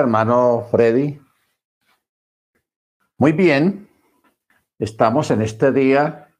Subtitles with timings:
[0.00, 1.20] hermano Freddy.
[3.18, 3.88] Muy bien,
[4.78, 6.34] estamos en este día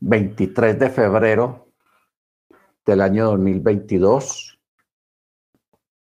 [0.00, 1.72] 23 de febrero
[2.84, 4.58] del año 2022.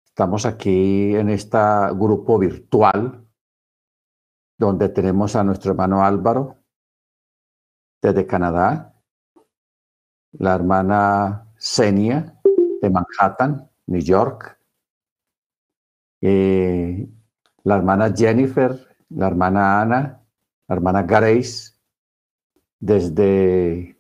[0.06, 1.58] Estamos aquí en este
[1.94, 3.28] grupo virtual
[4.58, 6.58] donde tenemos a nuestro hermano Álvaro
[8.00, 8.96] desde Canadá,
[10.34, 14.61] la hermana Senia de Manhattan, New York,
[16.22, 17.08] eh,
[17.64, 20.24] la hermana Jennifer, la hermana Ana,
[20.68, 21.74] la hermana Grace,
[22.80, 23.98] desde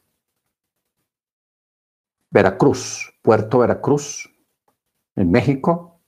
[2.30, 4.30] Veracruz, Puerto Veracruz,
[5.16, 6.00] en México,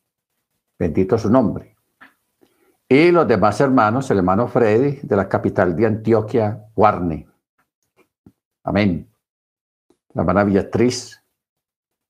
[0.80, 1.76] bendito su nombre.
[2.88, 7.28] Y los demás hermanos, el hermano Freddy, de la capital de Antioquia, Guarne.
[8.64, 9.10] Amén.
[10.14, 11.22] La hermana Beatriz,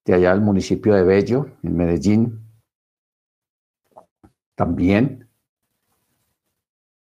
[0.05, 2.42] de allá del municipio de Bello, en Medellín,
[4.55, 5.29] también.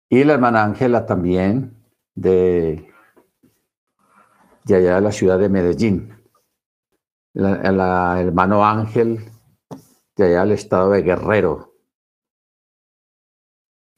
[0.09, 1.75] Y la hermana Ángela también,
[2.16, 2.88] de,
[4.66, 6.16] de allá de la ciudad de Medellín.
[7.33, 9.19] El hermano Ángel,
[10.16, 11.73] de allá del estado de Guerrero.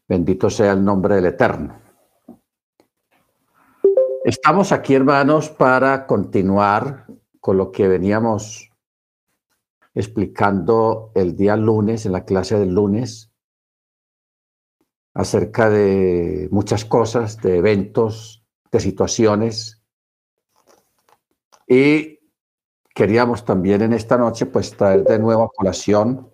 [0.07, 1.81] Bendito sea el nombre del Eterno.
[4.23, 7.05] Estamos aquí, hermanos, para continuar
[7.39, 8.71] con lo que veníamos
[9.93, 13.31] explicando el día lunes, en la clase del lunes,
[15.15, 19.81] acerca de muchas cosas, de eventos, de situaciones.
[21.65, 22.19] Y
[22.93, 26.29] queríamos también en esta noche pues traer de nuevo a colación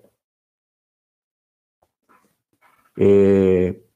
[2.98, 3.88] eh,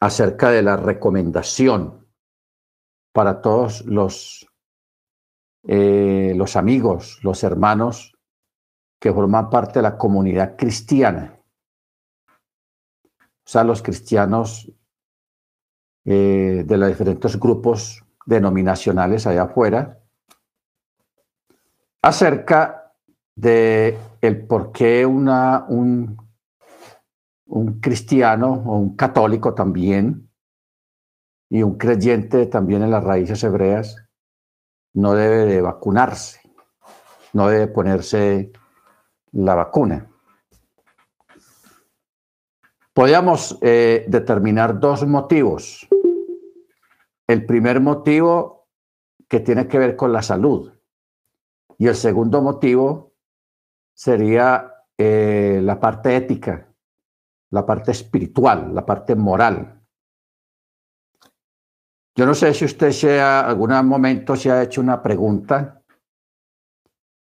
[0.00, 2.06] acerca de la recomendación
[3.12, 4.46] para todos los,
[5.64, 8.16] eh, los amigos, los hermanos
[9.00, 11.37] que forman parte de la comunidad cristiana
[13.48, 14.70] o sea, los cristianos
[16.04, 20.00] eh, de los diferentes grupos denominacionales allá afuera,
[22.02, 22.92] acerca
[23.34, 26.18] de el por qué una, un,
[27.46, 30.30] un cristiano o un católico también
[31.48, 33.96] y un creyente también en las raíces hebreas
[34.92, 36.42] no debe de vacunarse,
[37.32, 38.52] no debe ponerse
[39.32, 40.06] la vacuna.
[42.98, 45.86] Podríamos eh, determinar dos motivos.
[47.28, 48.66] El primer motivo
[49.28, 50.72] que tiene que ver con la salud
[51.78, 53.14] y el segundo motivo
[53.94, 56.74] sería eh, la parte ética,
[57.50, 59.80] la parte espiritual, la parte moral.
[62.16, 65.84] Yo no sé si usted sea algún momento se ha hecho una pregunta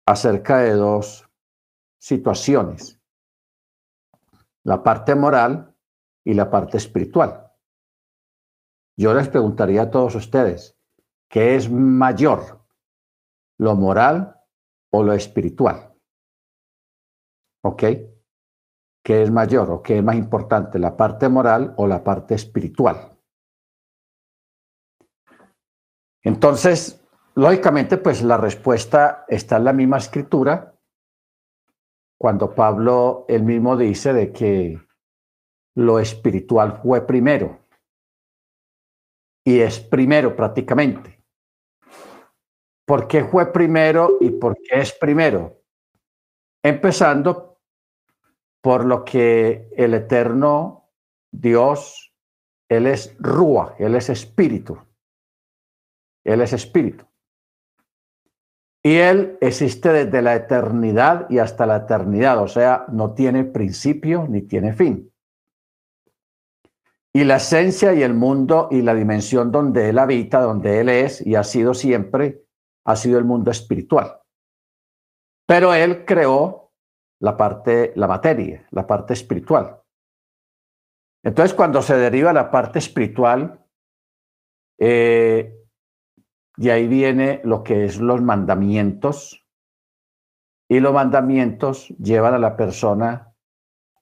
[0.06, 1.28] acerca de dos
[1.98, 2.99] situaciones
[4.64, 5.74] la parte moral
[6.24, 7.50] y la parte espiritual.
[8.96, 10.78] Yo les preguntaría a todos ustedes,
[11.28, 12.66] ¿qué es mayor,
[13.58, 14.36] lo moral
[14.92, 15.94] o lo espiritual?
[17.62, 17.82] ¿Ok?
[19.02, 23.16] ¿Qué es mayor o qué es más importante, la parte moral o la parte espiritual?
[26.22, 27.02] Entonces,
[27.34, 30.78] lógicamente, pues la respuesta está en la misma escritura
[32.20, 34.78] cuando Pablo él mismo dice de que
[35.74, 37.66] lo espiritual fue primero
[39.42, 41.24] y es primero prácticamente.
[42.86, 45.62] ¿Por qué fue primero y por qué es primero?
[46.62, 47.58] Empezando
[48.60, 50.90] por lo que el eterno
[51.32, 52.14] Dios,
[52.68, 54.78] Él es Rúa, Él es espíritu.
[56.22, 57.09] Él es espíritu.
[58.82, 64.26] Y Él existe desde la eternidad y hasta la eternidad, o sea, no tiene principio
[64.28, 65.12] ni tiene fin.
[67.12, 71.26] Y la esencia y el mundo y la dimensión donde Él habita, donde Él es
[71.26, 72.44] y ha sido siempre,
[72.84, 74.20] ha sido el mundo espiritual.
[75.46, 76.72] Pero Él creó
[77.20, 79.80] la parte, la materia, la parte espiritual.
[81.22, 83.62] Entonces, cuando se deriva la parte espiritual,
[84.78, 85.59] eh,
[86.60, 89.46] y ahí viene lo que es los mandamientos.
[90.68, 93.34] Y los mandamientos llevan a la persona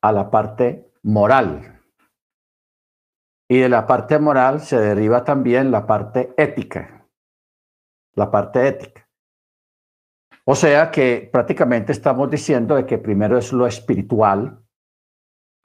[0.03, 1.81] a la parte moral.
[3.49, 7.07] Y de la parte moral se deriva también la parte ética.
[8.17, 9.09] La parte ética.
[10.45, 14.65] O sea que prácticamente estamos diciendo de que primero es lo espiritual,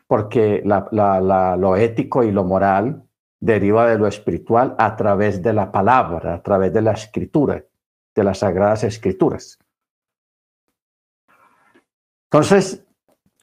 [0.06, 3.10] porque lo ético y lo moral
[3.44, 7.64] deriva de lo espiritual a través de la palabra, a través de la escritura,
[8.16, 9.60] de las sagradas escrituras.
[12.32, 12.84] Entonces,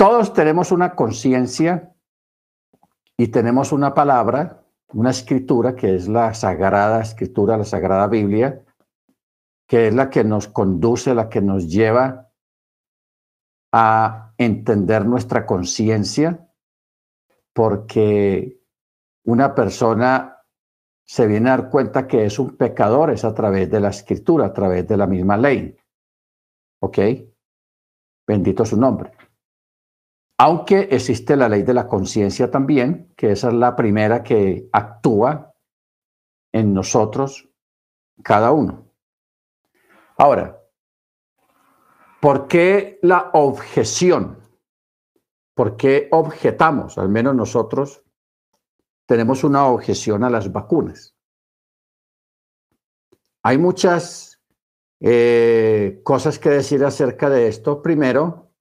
[0.00, 1.94] Todos tenemos una conciencia
[3.18, 4.64] y tenemos una palabra,
[4.94, 8.64] una escritura que es la sagrada escritura, la sagrada Biblia,
[9.68, 12.30] que es la que nos conduce, la que nos lleva
[13.72, 16.48] a entender nuestra conciencia,
[17.52, 18.59] porque
[19.24, 20.36] una persona
[21.04, 24.46] se viene a dar cuenta que es un pecador, es a través de la escritura,
[24.46, 25.76] a través de la misma ley.
[26.80, 26.98] ¿Ok?
[28.26, 29.12] Bendito su nombre.
[30.38, 35.52] Aunque existe la ley de la conciencia también, que esa es la primera que actúa
[36.52, 37.48] en nosotros,
[38.22, 38.86] cada uno.
[40.16, 40.60] Ahora,
[42.20, 44.38] ¿Por qué la objeción?
[45.54, 46.98] ¿Por qué objetamos?
[46.98, 48.02] Al menos nosotros
[49.10, 51.16] tenemos una objeción a las vacunas.
[53.42, 54.40] Hay muchas
[55.00, 57.82] eh, cosas que decir acerca de esto.
[57.82, 58.52] Primero,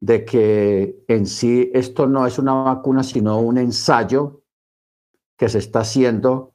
[0.00, 4.44] de que en sí esto no es una vacuna, sino un ensayo
[5.36, 6.54] que se está haciendo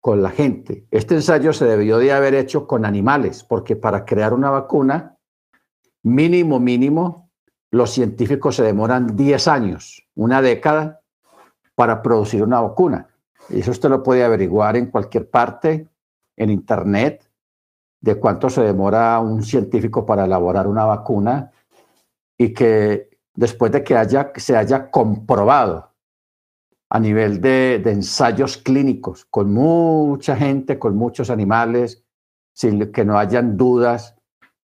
[0.00, 0.86] con la gente.
[0.92, 5.18] Este ensayo se debió de haber hecho con animales, porque para crear una vacuna
[6.04, 7.32] mínimo, mínimo,
[7.72, 11.01] los científicos se demoran 10 años, una década,
[11.74, 13.08] para producir una vacuna.
[13.48, 15.88] Eso usted lo puede averiguar en cualquier parte,
[16.36, 17.28] en Internet,
[18.00, 21.50] de cuánto se demora un científico para elaborar una vacuna
[22.36, 25.92] y que después de que haya, se haya comprobado
[26.90, 32.04] a nivel de, de ensayos clínicos con mucha gente, con muchos animales,
[32.52, 34.16] sin que no hayan dudas,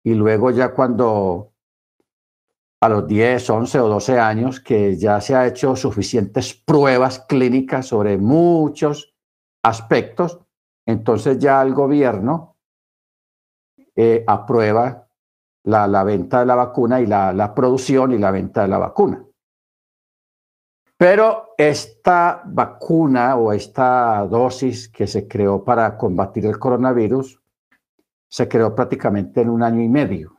[0.02, 1.47] y luego ya cuando
[2.80, 7.86] a los 10, 11 o 12 años que ya se ha hecho suficientes pruebas clínicas
[7.86, 9.14] sobre muchos
[9.62, 10.38] aspectos,
[10.86, 12.56] entonces ya el gobierno
[13.96, 15.08] eh, aprueba
[15.64, 19.24] la, venta de la vacuna y la, la producción y la venta de la vacuna.
[20.96, 27.40] Pero esta vacuna o esta dosis que se creó para combatir el coronavirus
[28.28, 30.37] se creó prácticamente en un año y medio.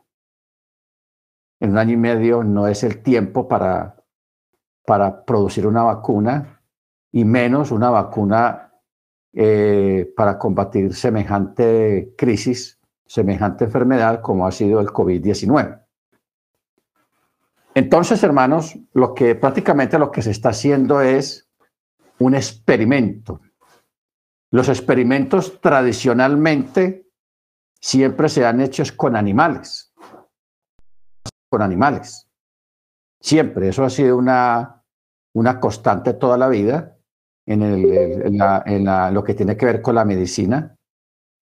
[1.60, 4.02] En un año y medio no es el tiempo para,
[4.86, 6.62] para producir una vacuna
[7.12, 8.72] y menos una vacuna
[9.32, 15.84] eh, para combatir semejante crisis, semejante enfermedad como ha sido el COVID-19.
[17.74, 21.48] Entonces, hermanos, lo que prácticamente lo que se está haciendo es
[22.18, 23.40] un experimento.
[24.50, 27.06] Los experimentos tradicionalmente
[27.80, 29.89] siempre se han hecho con animales.
[31.50, 32.26] Con animales.
[33.20, 33.68] Siempre.
[33.68, 34.82] Eso ha sido una,
[35.34, 36.96] una constante toda la vida
[37.46, 40.76] en, en, lo que tiene que ver con la medicina,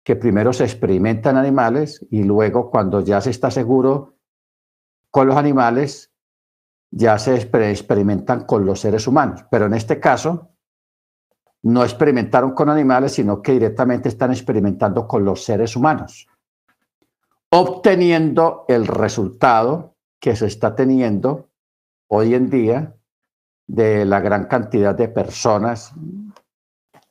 [0.03, 4.15] que primero se experimentan animales y luego cuando ya se está seguro
[5.09, 6.11] con los animales,
[6.91, 9.45] ya se experimentan con los seres humanos.
[9.49, 10.49] Pero en este caso,
[11.63, 16.27] no experimentaron con animales, sino que directamente están experimentando con los seres humanos,
[17.49, 19.92] obteniendo el resultado
[20.23, 21.49] que se está teniendo
[22.09, 22.95] hoy en día
[23.67, 25.93] de la gran cantidad de personas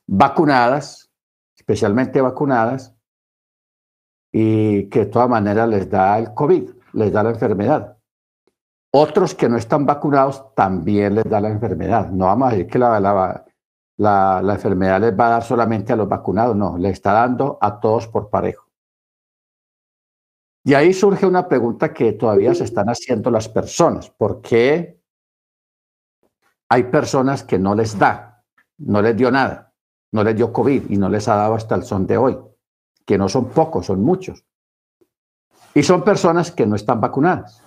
[0.07, 1.11] vacunadas,
[1.55, 2.95] especialmente vacunadas,
[4.31, 7.99] y que de todas maneras les da el COVID, les da la enfermedad.
[8.91, 12.09] Otros que no están vacunados también les da la enfermedad.
[12.09, 16.09] No vamos a decir que la, la, enfermedad les va a dar solamente a los
[16.09, 18.62] vacunados, no, le está dando a todos por parejo.
[20.63, 24.09] Y ahí surge una pregunta que todavía se están haciendo las personas.
[24.09, 25.01] ¿Por qué
[26.69, 28.43] hay personas que no les da,
[28.77, 29.73] no les dio nada,
[30.11, 32.37] no les dio COVID y no les ha dado hasta el son de hoy?
[33.05, 34.45] Que no son pocos, son muchos.
[35.73, 37.61] Y son personas que no están vacunadas.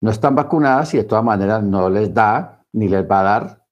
[0.00, 3.62] No están vacunadas y de todas maneras no les da ni les va a dar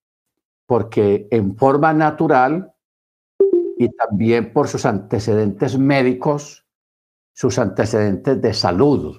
[0.71, 2.73] porque en forma natural
[3.77, 6.65] y también por sus antecedentes médicos,
[7.41, 9.19] sus antecedentes de salud,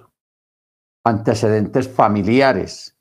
[1.04, 2.96] antecedentes familiares,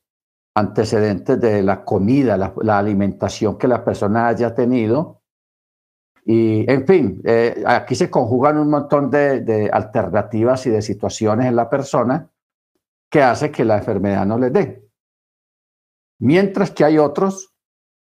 [0.54, 5.20] antecedentes de la comida, la, alimentación que la persona haya tenido.
[6.24, 11.48] Y, en fin, eh, aquí se conjugan un montón de, de alternativas y de situaciones
[11.48, 12.30] en la persona
[13.10, 14.88] que hace que la enfermedad no le dé.
[16.20, 17.52] Mientras que hay otros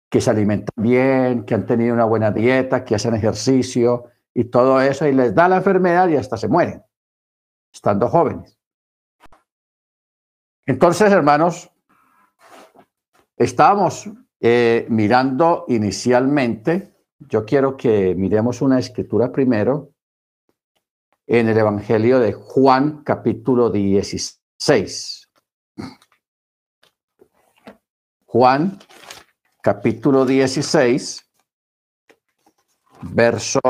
[0.09, 4.81] que se alimentan bien, que han tenido una buena dieta, que hacen ejercicio y todo
[4.81, 6.85] eso, y les da la enfermedad y hasta se mueren,
[7.72, 8.58] estando jóvenes.
[10.66, 11.70] Entonces, hermanos,
[13.36, 14.08] estábamos
[14.40, 19.90] eh, mirando inicialmente, yo quiero que miremos una escritura primero
[21.26, 25.28] en el Evangelio de Juan capítulo 16.
[28.26, 28.78] Juan
[29.60, 31.24] capítulo 16,
[33.02, 33.60] verso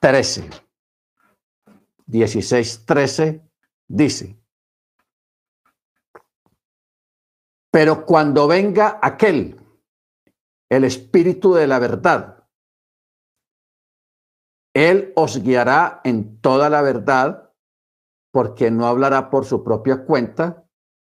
[0.00, 0.63] 13.
[2.06, 3.42] 16, 13
[3.88, 4.38] dice,
[7.70, 9.60] pero cuando venga aquel,
[10.70, 12.46] el Espíritu de la verdad,
[14.72, 17.52] Él os guiará en toda la verdad,
[18.32, 20.64] porque no hablará por su propia cuenta,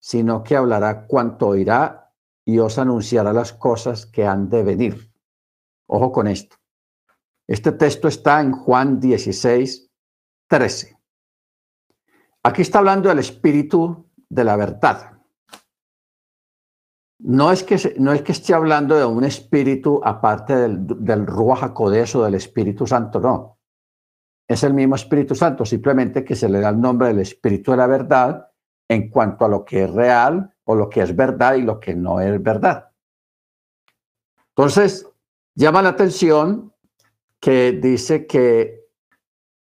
[0.00, 2.12] sino que hablará cuanto oirá
[2.44, 5.12] y os anunciará las cosas que han de venir.
[5.86, 6.56] Ojo con esto.
[7.46, 9.89] Este texto está en Juan 16,
[10.50, 10.98] 13.
[12.42, 15.12] Aquí está hablando del espíritu de la verdad.
[17.20, 22.34] No es que, no es que esté hablando de un espíritu aparte del, del del
[22.34, 23.58] Espíritu Santo, no.
[24.48, 27.76] Es el mismo Espíritu Santo, simplemente que se le da el nombre del Espíritu de
[27.76, 28.50] la verdad
[28.88, 31.94] en cuanto a lo que es real o lo que es verdad y lo que
[31.94, 32.90] no es verdad.
[34.48, 35.08] Entonces,
[35.54, 36.74] llama la atención
[37.38, 38.79] que dice que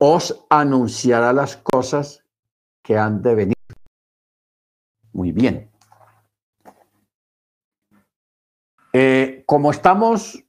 [0.06, 2.22] os anunciará las cosas
[2.82, 3.54] que han de venir.
[5.14, 5.70] Muy bien.
[8.92, 10.44] Eh, como estamos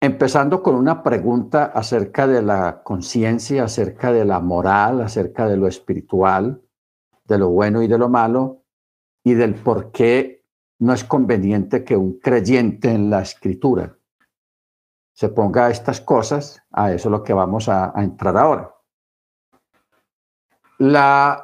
[0.00, 5.66] empezando con una pregunta acerca de la conciencia, acerca de la moral, acerca de lo
[5.66, 6.62] espiritual,
[7.24, 8.62] de lo bueno y de lo malo,
[9.24, 10.44] y del por qué
[10.78, 13.98] no es conveniente que un creyente en la escritura
[15.20, 18.74] se ponga a estas cosas, a eso es lo que vamos a, entrar ahora.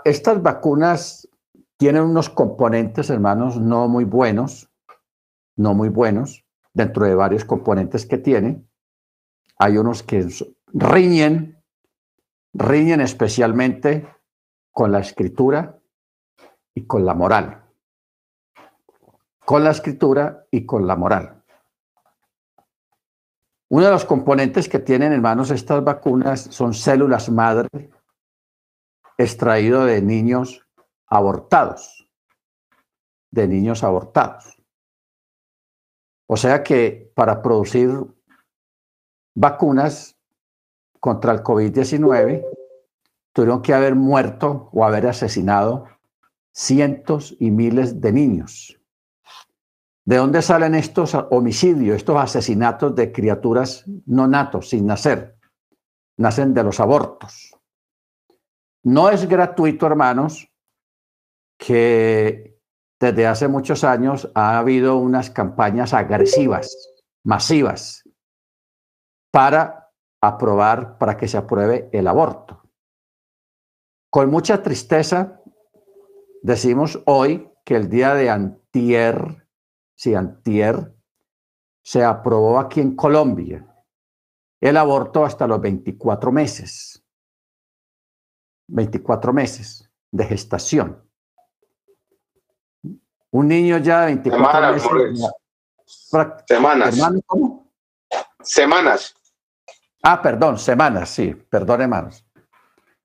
[0.03, 1.29] Estas vacunas
[1.77, 4.71] tienen unos componentes, hermanos, no muy buenos,
[5.57, 6.43] no muy buenos,
[6.73, 8.67] dentro de varios componentes que tienen.
[9.59, 10.27] Hay unos que
[10.69, 11.63] riñen,
[12.55, 14.09] riñen especialmente
[14.73, 15.79] con la escritura
[16.73, 17.63] y con la moral.
[19.45, 21.36] Con la escritura y con la moral.
[23.69, 27.69] Uno de los componentes que tienen, hermanos, estas vacunas son células madre
[29.19, 30.65] extraído de niños
[31.07, 32.09] abortados,
[33.31, 34.57] de niños abortados.
[36.29, 37.91] O sea que para producir
[39.35, 40.17] vacunas
[41.01, 42.45] contra el COVID-19
[43.33, 45.87] tuvieron que haber muerto o haber asesinado
[46.53, 48.81] cientos y miles de niños.
[50.07, 55.37] ¿De dónde salen estos homicidios, estos asesinatos de criaturas no natos, sin nacer?
[56.17, 57.53] Nacen de los abortos.
[58.85, 60.49] No es gratuito, hermanos,
[61.59, 62.57] que
[63.01, 66.71] desde hace muchos años ha habido unas campañas agresivas,
[67.25, 68.09] masivas,
[69.33, 72.63] para aprobar, para que se apruebe el aborto.
[74.09, 75.43] Con mucha tristeza,
[76.43, 79.46] decimos hoy que el día de antier
[79.97, 80.95] si antier,
[81.83, 83.67] se aprobó aquí en Colombia
[84.61, 87.03] el aborto hasta los 24 meses.
[88.69, 91.03] 24 meses de gestación.
[93.31, 95.31] Un niño ya de 24 meses.
[96.47, 96.99] Semanas.
[98.43, 99.15] Semanas.
[100.03, 102.25] Ah, perdón, semanas, sí, perdón, hermanos.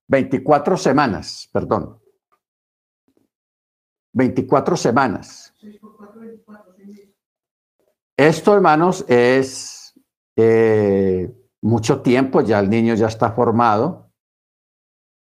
[0.07, 2.01] 24 semanas, perdón.
[4.13, 5.50] 24 semanas.
[8.21, 9.99] Esto, hermanos, es
[10.35, 14.11] eh, mucho tiempo, ya el niño ya está formado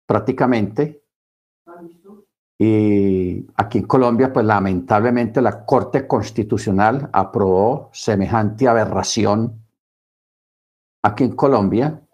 [0.06, 1.04] prácticamente.
[2.58, 9.68] Y aquí en Colombia, pues lamentablemente la Corte Constitucional aprobó semejante aberración
[11.04, 12.08] aquí en Colombia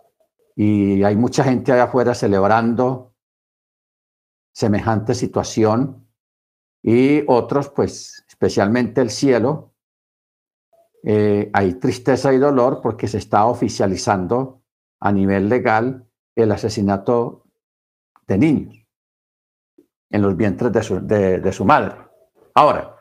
[0.55, 3.13] y hay mucha gente allá afuera celebrando
[4.51, 6.07] semejante situación
[6.81, 9.72] y otros, pues especialmente el cielo,
[11.05, 14.61] eh, hay tristeza y dolor porque se está oficializando
[15.01, 17.43] a nivel legal el asesinato
[18.25, 18.75] de niños
[20.09, 21.95] en los vientres de su, madre.
[22.53, 22.95] Ahora,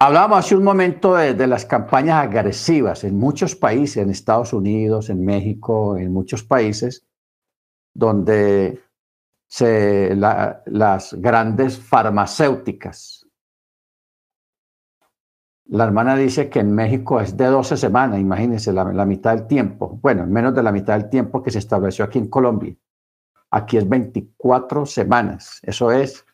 [0.00, 5.24] hablábamos hace un momento de, las campañas agresivas en muchos países, en Estados Unidos, en
[5.24, 7.06] México, en muchos países,
[7.94, 8.82] donde
[10.66, 13.15] las grandes farmacéuticas
[15.68, 19.98] la hermana dice que en México es de 12 semanas, imagínense, la, mitad del tiempo.
[20.00, 22.76] Bueno, menos de la mitad del tiempo que se estableció aquí en Colombia.
[23.50, 25.58] Aquí es 24 semanas.
[25.62, 26.24] Eso es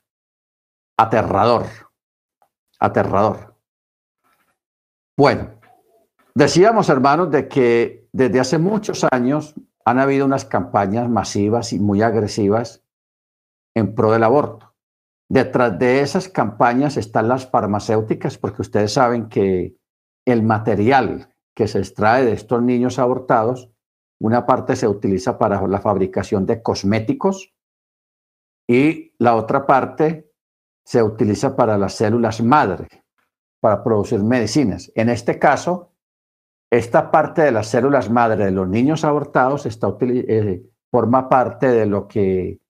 [0.98, 1.64] aterrador.
[2.78, 3.54] Aterrador.
[5.16, 5.50] Bueno,
[6.34, 12.02] decíamos, hermanos, de que desde hace muchos años han habido unas campañas masivas y muy
[12.02, 12.84] agresivas
[13.74, 14.71] en pro del aborto.
[15.32, 19.74] Detrás de esas campañas están las farmacéuticas, porque ustedes saben que
[20.26, 23.70] el material que se extrae de estos niños abortados,
[24.20, 27.54] una parte se utiliza para la fabricación de cosméticos
[28.68, 30.30] y la otra parte
[30.84, 32.88] se utiliza para las células madre,
[33.58, 34.92] para producir medicinas.
[34.94, 35.94] En este caso,
[36.70, 42.06] esta parte de las células madre de los niños abortados eh, forma parte de lo
[42.06, 42.60] que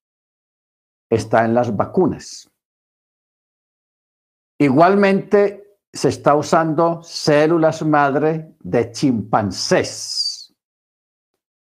[1.11, 2.52] está en las vacunas.
[4.63, 10.55] Igualmente, se está usando células madre de chimpancés,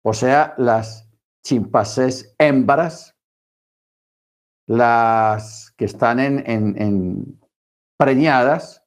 [0.04, 1.10] o sea, las
[1.42, 3.16] chimpancés hembras,
[4.68, 7.40] las que están en,
[7.98, 8.84] preñadas,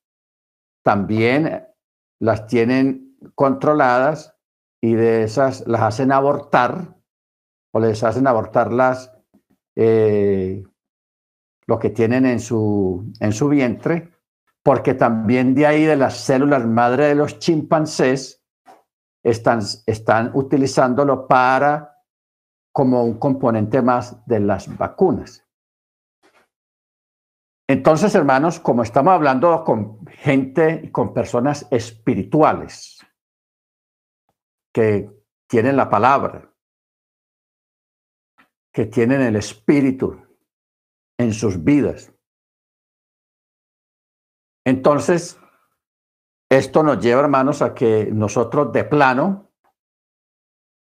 [0.86, 1.68] también
[2.22, 4.38] las tienen controladas
[4.82, 6.96] y de esas las hacen abortar
[7.74, 9.12] o les hacen abortar las,
[9.76, 10.64] eh,
[11.68, 14.18] lo que tienen en su, en su vientre
[14.68, 18.44] porque también de ahí de las células madre de los chimpancés
[19.24, 22.04] están, están utilizándolo para
[22.74, 25.48] como un componente más de las vacunas.
[27.66, 33.00] Entonces, hermanos, como estamos hablando con gente con personas espirituales
[34.74, 35.10] que
[35.48, 36.54] tienen la palabra,
[38.74, 40.27] que tienen el espíritu
[41.20, 42.14] en sus vidas,
[44.68, 45.40] entonces,
[46.52, 49.54] esto nos lleva, hermanos, a que nosotros de plano,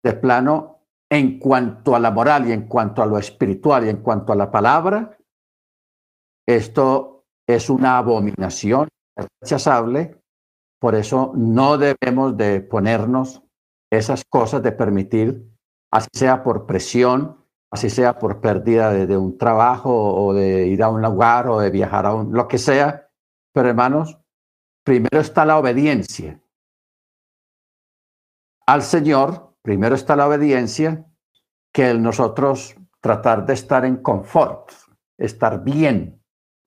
[0.04, 3.96] de plano, en cuanto a la moral y en cuanto a lo espiritual y en
[3.96, 5.18] cuanto a la palabra,
[6.46, 8.86] esto es una abominación
[9.16, 10.16] rechazable.
[10.80, 13.42] Por eso no debemos de ponernos
[13.90, 15.44] esas cosas de permitir,
[15.90, 17.41] así sea por presión,
[17.72, 21.70] así sea por pérdida de, un trabajo o de ir a un lugar o de
[21.70, 23.08] viajar a un, lo que sea,
[23.52, 24.20] pero hermanos,
[24.84, 26.38] primero está la obediencia
[28.66, 31.04] al Señor, primero está la obediencia
[31.72, 34.70] que nosotros tratar de estar en confort,
[35.18, 36.22] estar bien,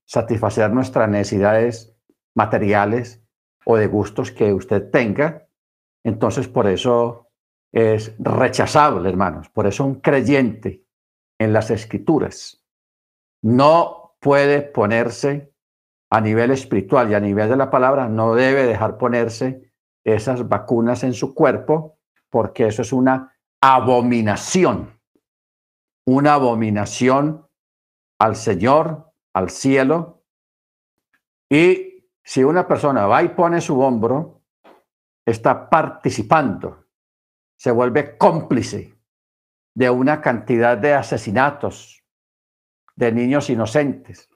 [0.05, 1.95] satisfacer nuestras necesidades
[2.35, 3.23] materiales
[3.65, 5.47] o de gustos que usted tenga.
[6.03, 7.29] Entonces, por eso
[7.71, 9.49] es rechazable, hermanos.
[9.49, 10.84] Por eso un creyente
[11.39, 12.65] en las escrituras
[13.45, 15.53] no puede ponerse
[16.09, 19.71] a nivel espiritual y a nivel de la palabra, no debe dejar ponerse
[20.03, 21.99] esas vacunas en su cuerpo,
[22.31, 24.99] porque eso es una abominación,
[26.07, 27.47] una abominación
[28.19, 30.23] al Señor, al cielo.
[31.47, 34.41] Y si una persona va y pone su hombro,
[35.23, 36.85] está participando,
[37.57, 38.94] se vuelve cómplice
[39.75, 42.03] de una cantidad de asesinatos
[42.95, 44.29] de niños inocentes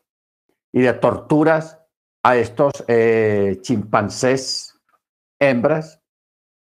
[0.72, 1.80] y de torturas
[2.24, 4.78] a estos eh, chimpancés
[5.40, 6.02] hembras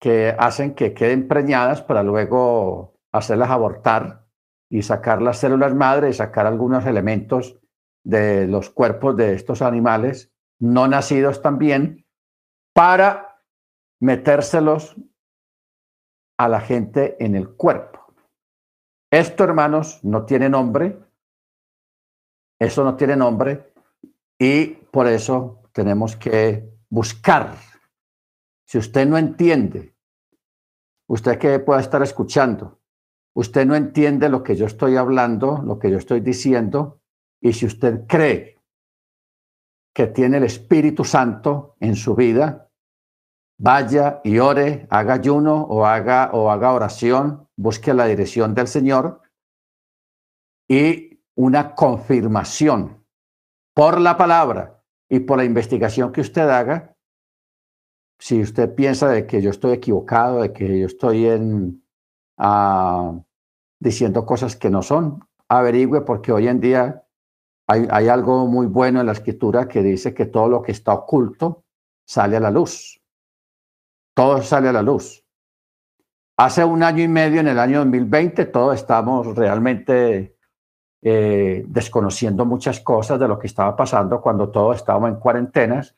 [0.00, 4.26] que hacen que queden preñadas para luego hacerlas abortar
[4.70, 7.58] y sacar las células madre y sacar algunos elementos
[8.04, 12.06] de los cuerpos de estos animales no nacidos también
[12.72, 13.42] para
[14.00, 14.96] metérselos
[16.38, 17.89] a la gente en el cuerpo.
[19.10, 20.98] Esto, hermanos, no tiene nombre.
[22.60, 23.72] Eso no tiene nombre
[24.38, 27.56] y por eso tenemos que buscar.
[28.66, 29.94] Si usted no entiende,
[31.08, 32.78] usted que pueda estar escuchando,
[33.34, 37.00] usted no entiende lo que yo estoy hablando, lo que yo estoy diciendo,
[37.40, 38.58] y si usted cree
[39.94, 42.69] que tiene el Espíritu Santo en su vida,
[43.60, 49.20] vaya y ore, haga ayuno o haga, o haga oración, busque la dirección del Señor
[50.66, 53.04] y una confirmación
[53.74, 56.96] por la palabra y por la investigación que usted haga,
[58.18, 61.84] si usted piensa de que yo estoy equivocado, de que yo estoy en,
[62.38, 63.12] ah,
[63.78, 67.04] diciendo cosas que no son, averigüe porque hoy en día
[67.66, 70.94] hay, hay algo muy bueno en la escritura que dice que todo lo que está
[70.94, 71.64] oculto
[72.06, 72.99] sale a la luz.
[74.20, 75.24] Todo sale a la luz.
[76.36, 80.36] Hace un año y medio, en el año 2020, todos estamos realmente
[81.00, 85.96] eh, desconociendo muchas cosas de lo que estaba pasando cuando todos estábamos en cuarentenas,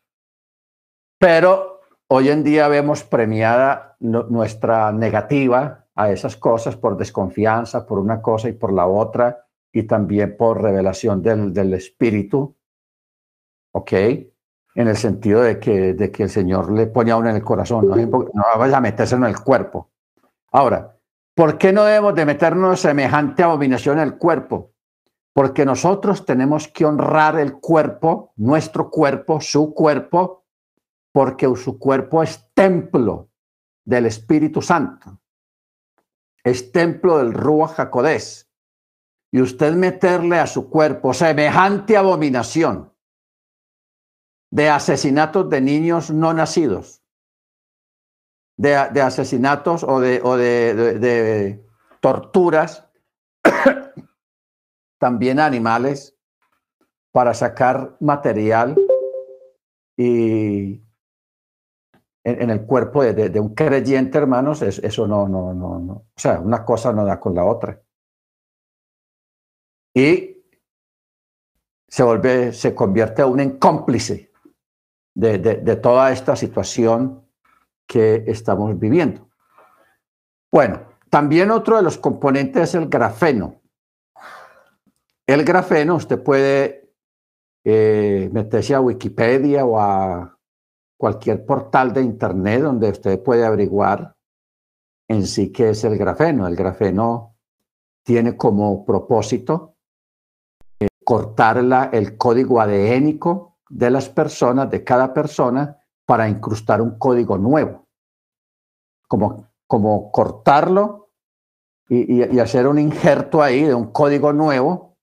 [1.19, 8.23] pero hoy en día vemos premiada nuestra negativa a esas cosas por desconfianza, por una
[8.23, 12.55] cosa y por la otra, y también por revelación del, del Espíritu,
[13.73, 13.93] ¿ok?
[14.75, 17.89] En el sentido de que, de que el Señor le pone a en el corazón,
[17.89, 19.91] no, no vaya a meterse en el cuerpo.
[20.51, 20.97] Ahora,
[21.35, 24.73] ¿por qué no debemos de meternos semejante abominación en el cuerpo?
[25.33, 30.45] porque nosotros tenemos que honrar el cuerpo, nuestro cuerpo, su cuerpo,
[31.13, 33.31] porque su cuerpo es templo
[33.85, 35.21] del Espíritu Santo.
[36.45, 38.51] Es templo del Ruach Jacodés.
[39.31, 42.92] Y usted meterle a su cuerpo semejante abominación
[44.53, 47.03] de asesinatos de niños no nacidos,
[48.59, 51.65] de, asesinatos o de, o de
[52.01, 52.87] torturas,
[54.99, 56.19] también animales,
[57.13, 58.77] para sacar material
[59.97, 60.83] y
[62.25, 65.93] en, el cuerpo de, un creyente, hermanos, eso no, no, no, no.
[65.95, 67.83] O sea, una cosa no da con la otra.
[69.95, 70.45] Y
[71.89, 74.32] se vuelve, se convierte aún en cómplice
[75.15, 77.25] de, de toda esta situación
[77.87, 79.29] que estamos viviendo.
[80.51, 83.61] Bueno, también otro de los componentes es el grafeno.
[85.27, 86.95] El grafeno, usted puede
[87.65, 90.39] eh, meterse a Wikipedia o a
[90.99, 94.17] cualquier portal de Internet donde usted puede averiguar
[95.09, 96.47] en sí qué es el grafeno.
[96.47, 97.37] El grafeno
[98.03, 99.77] tiene como propósito
[100.81, 101.59] eh, cortar
[101.93, 107.89] el código adénico de las personas, de cada persona, para incrustar un código nuevo.
[109.09, 111.11] Como, como cortarlo
[111.89, 114.97] y, y, hacer un injerto ahí de un código nuevo,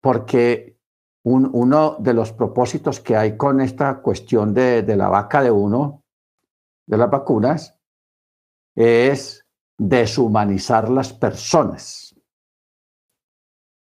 [0.00, 0.76] porque
[1.24, 6.02] uno de los propósitos que hay con esta cuestión de, la vaca de uno,
[6.86, 7.78] de las vacunas,
[8.76, 9.46] es
[9.78, 12.14] deshumanizar las personas.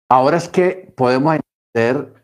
[0.09, 1.39] Ahora es que podemos
[1.75, 2.20] entender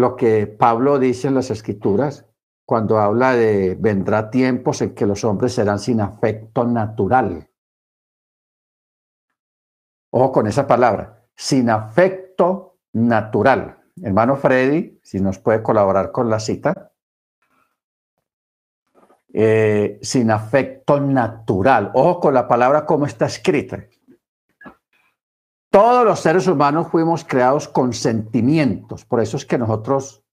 [0.00, 2.26] lo que Pablo dice en las escrituras
[2.64, 7.50] cuando habla de vendrá tiempos en que los hombres serán sin afecto natural.
[10.10, 13.78] Ojo con esa palabra, sin afecto natural.
[14.02, 16.92] Hermano Freddy, si nos puede colaborar con la cita.
[19.32, 21.92] Eh, sin afecto natural.
[21.94, 23.84] Ojo con la palabra como está escrita.
[25.70, 29.04] Todos los seres humanos fuimos creados con sentimientos.
[29.04, 30.24] Por eso es que nosotros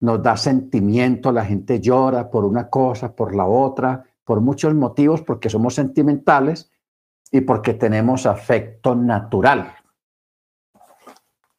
[0.00, 5.22] nos da sentimiento, la gente llora por una cosa, por la otra, por muchos motivos,
[5.22, 6.70] porque somos sentimentales
[7.32, 9.74] y porque tenemos afecto natural.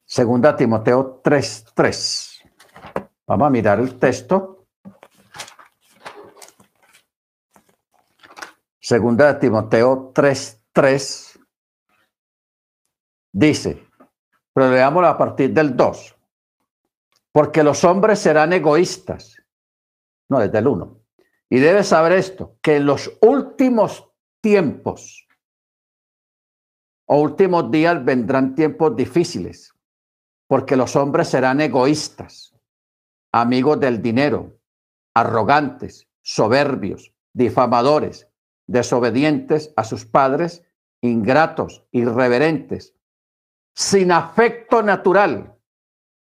[0.06, 2.42] Segunda Timoteo 3:3.
[3.28, 4.66] Vamos a mirar el texto.
[8.80, 11.29] Segunda Timoteo 3:3
[13.32, 13.86] dice,
[14.54, 16.16] pero leámoslo a partir del 2.
[17.32, 19.38] Porque los hombres serán egoístas.
[20.30, 21.00] No, desde el 1.
[21.50, 24.12] Y debes saber esto, que en los últimos
[24.42, 25.28] tiempos
[27.06, 29.74] o últimos días vendrán tiempos difíciles
[30.50, 32.56] porque los hombres serán egoístas,
[33.32, 34.60] amigos del dinero,
[35.14, 38.28] arrogantes, soberbios, difamadores,
[38.66, 40.64] desobedientes a sus padres,
[41.02, 42.96] ingratos, irreverentes,
[43.80, 45.56] sin afecto natural,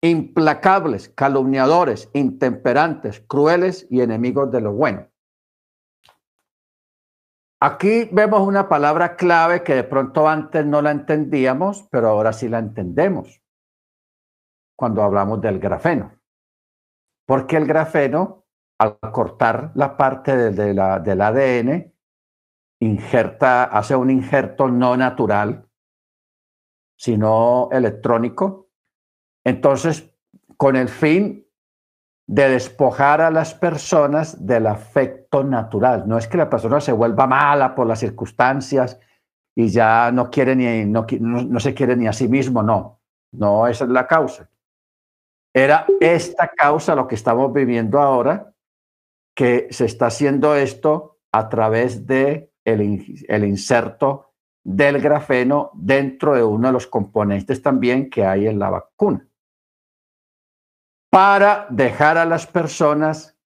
[0.02, 5.08] implacables, calumniadores, intemperantes, crueles y enemigos de lo bueno.
[7.62, 12.50] Aquí vemos una palabra clave que de pronto antes no la entendíamos, pero ahora sí
[12.50, 13.40] la entendemos
[14.76, 16.12] cuando hablamos del grafeno.
[17.28, 18.48] Porque el grafeno,
[18.80, 21.94] al cortar la parte de, la, del ADN,
[22.80, 25.70] injerta, hace un injerto no natural,
[27.04, 28.70] sino electrónico.
[29.46, 30.10] Entonces,
[30.56, 31.46] con el fin
[32.26, 36.08] de despojar a las personas del afecto natural.
[36.08, 38.98] No es que la persona se vuelva mala por las circunstancias
[39.54, 43.02] y ya no quiere ni, no, no se quiere ni a sí mismo, no.
[43.34, 44.50] No, esa es la causa.
[45.54, 48.54] Era esta causa lo que estamos viviendo ahora,
[49.36, 54.33] que se está haciendo esto a través de el, inserto
[54.64, 59.28] del grafeno dentro de uno de los componentes también que hay en la vacuna,
[61.10, 63.38] para dejar a las personas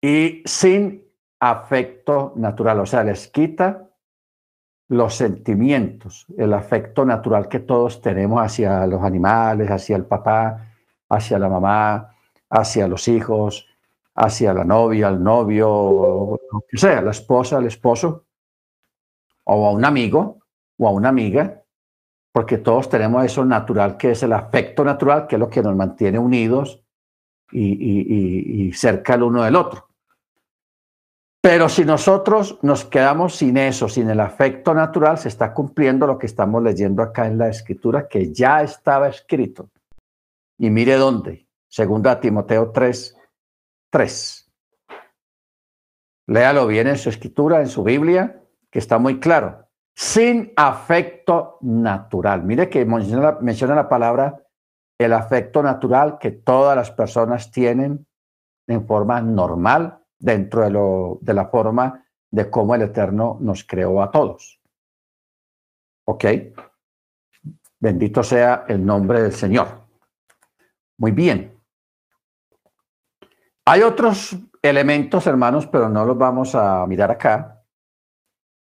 [0.00, 1.04] y sin
[1.40, 3.90] afecto natural, o sea, les quita
[4.88, 10.74] los sentimientos, el afecto natural que todos tenemos hacia los animales, hacia el papá,
[11.08, 12.14] hacia la mamá,
[12.50, 13.66] hacia los hijos,
[14.14, 16.40] hacia la novia, el novio, o
[16.72, 18.25] sea, la esposa, el esposo,
[19.46, 20.38] o a un amigo
[20.78, 21.62] o a una amiga,
[22.32, 25.74] porque todos tenemos eso natural que es el afecto natural, que es lo que nos
[25.74, 26.82] mantiene unidos
[27.50, 29.88] y, cerca el uno del otro.
[31.40, 36.18] Pero si nosotros nos quedamos sin eso, sin el afecto natural, se está cumpliendo lo
[36.18, 39.70] que estamos leyendo acá en la escritura, que ya estaba escrito.
[40.58, 41.46] Y mire dónde.
[41.68, 43.16] Segunda Timoteo 3,
[43.90, 44.52] 3.
[46.26, 48.42] Léalo bien en su escritura, en su Biblia,
[48.76, 49.70] que está muy claro.
[49.94, 52.42] Sin afecto natural.
[52.42, 54.36] Mire que menciona, la palabra
[54.98, 58.06] el afecto natural que todas las personas tienen
[58.66, 64.02] en forma normal dentro de, lo, de la forma de cómo el Eterno nos creó
[64.02, 64.60] a todos.
[66.04, 66.26] ¿Ok?
[67.80, 69.68] Bendito sea el nombre del Señor.
[70.98, 71.58] Muy bien.
[73.64, 77.55] Hay otros elementos, hermanos, pero no los vamos a mirar acá,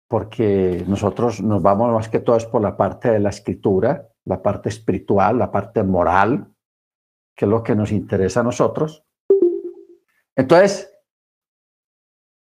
[0.08, 4.41] porque nosotros nos vamos más que todo es por la parte de la escritura, la
[4.41, 6.54] parte espiritual, la parte moral,
[7.36, 9.04] que es lo que nos interesa a nosotros.
[10.36, 10.91] Entonces,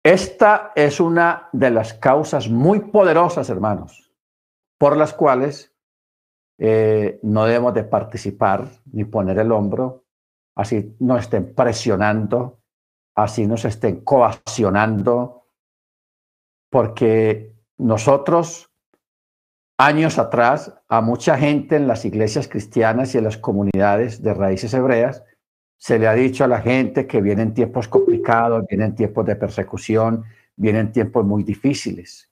[0.03, 4.11] esta es una de las causas muy poderosas, hermanos,
[4.77, 5.75] por las cuales
[6.59, 10.05] eh, no debemos de participar ni poner el hombro,
[10.55, 12.59] así nos estén presionando,
[13.15, 15.47] así nos estén coaccionando,
[16.69, 18.69] porque nosotros,
[19.77, 24.73] años atrás, a mucha gente en las iglesias cristianas y en las comunidades de raíces
[24.73, 25.23] hebreas,
[25.77, 30.23] se le ha dicho a la gente que vienen tiempos complicados, vienen tiempos de persecución,
[30.55, 32.31] vienen tiempos muy difíciles.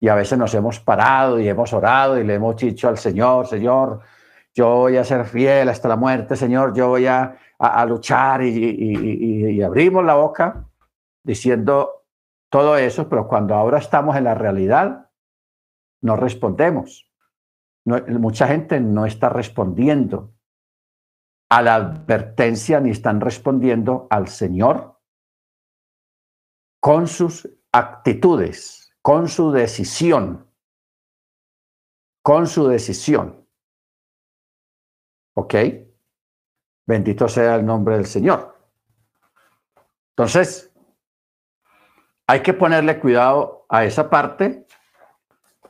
[0.00, 3.46] Y a veces nos hemos parado y hemos orado y le hemos dicho al Señor,
[3.46, 4.00] Señor,
[4.52, 7.38] yo voy a ser fiel hasta la muerte, Señor, yo voy a,
[7.86, 10.66] luchar y, y abrimos la boca
[11.22, 12.03] diciendo
[12.54, 15.10] todo eso, pero cuando ahora estamos en la realidad,
[16.02, 17.10] no respondemos.
[17.84, 20.32] mucha gente no está respondiendo
[21.50, 25.00] a la advertencia ni están respondiendo al Señor
[26.78, 30.48] con sus actitudes, con su decisión,
[32.22, 33.48] con su decisión.
[35.34, 35.54] ¿Ok?
[36.86, 38.56] Bendito sea el nombre del Señor.
[40.10, 40.70] Entonces,
[42.26, 44.66] hay que ponerle cuidado a esa parte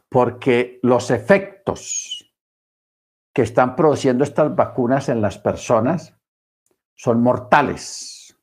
[0.09, 2.33] porque los efectos
[3.33, 6.17] que están produciendo estas vacunas en las personas
[6.95, 8.39] son mortales.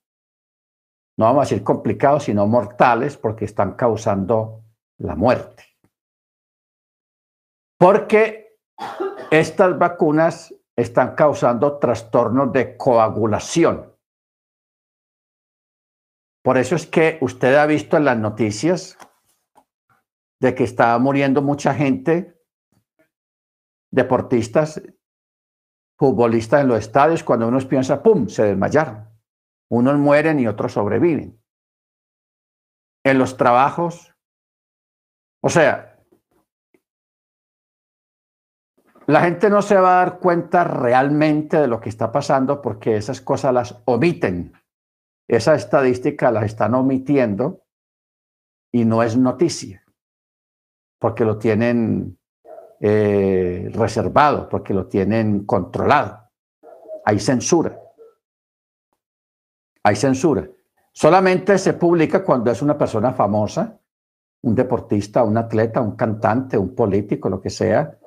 [1.18, 4.66] No vamos a decir complicados, sino mortales porque están causando
[4.98, 5.64] la muerte.
[7.78, 8.60] Porque
[9.30, 13.91] estas vacunas están causando trastornos de coagulación.
[16.44, 18.98] Por eso es que usted ha visto en las noticias
[20.40, 22.42] de que estaba muriendo mucha gente
[23.92, 24.82] deportistas,
[26.00, 29.08] futbolistas en los estadios, cuando uno piensa, ¡pum!, se desmayaron.
[29.70, 31.40] Unos mueren y otros sobreviven.
[33.04, 34.16] En los trabajos,
[35.44, 36.00] o sea,
[39.08, 42.96] la gente no se va a dar cuenta realmente de lo que está pasando porque
[42.96, 44.54] esas cosas las omiten.
[45.32, 47.64] Esa estadística las están omitiendo
[48.70, 49.82] y no es noticia,
[51.00, 52.20] porque lo tienen
[52.82, 56.30] eh, reservado porque lo tienen controlado.
[57.06, 57.80] Hay censura.
[59.84, 60.50] Hay censura.
[60.92, 63.80] Solamente se publica cuando es una persona famosa,
[64.42, 67.98] un deportista, un atleta, un cantante, un político, lo que sea,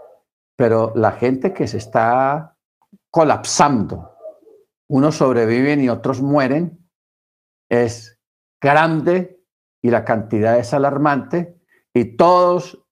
[0.57, 2.55] pero la gente que se está
[3.11, 4.15] colapsando,
[4.89, 6.84] unos sobreviven y otros mueren,
[7.69, 8.21] es
[8.61, 9.45] grande
[9.83, 11.61] y la cantidad es alarmante
[11.93, 12.85] y todos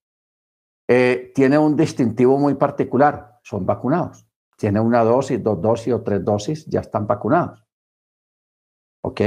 [0.87, 4.27] eh, tiene un distintivo muy particular, son vacunados.
[4.57, 7.65] Tiene una dosis, dos dosis o tres dosis, ya están vacunados.
[9.03, 9.21] ¿Ok?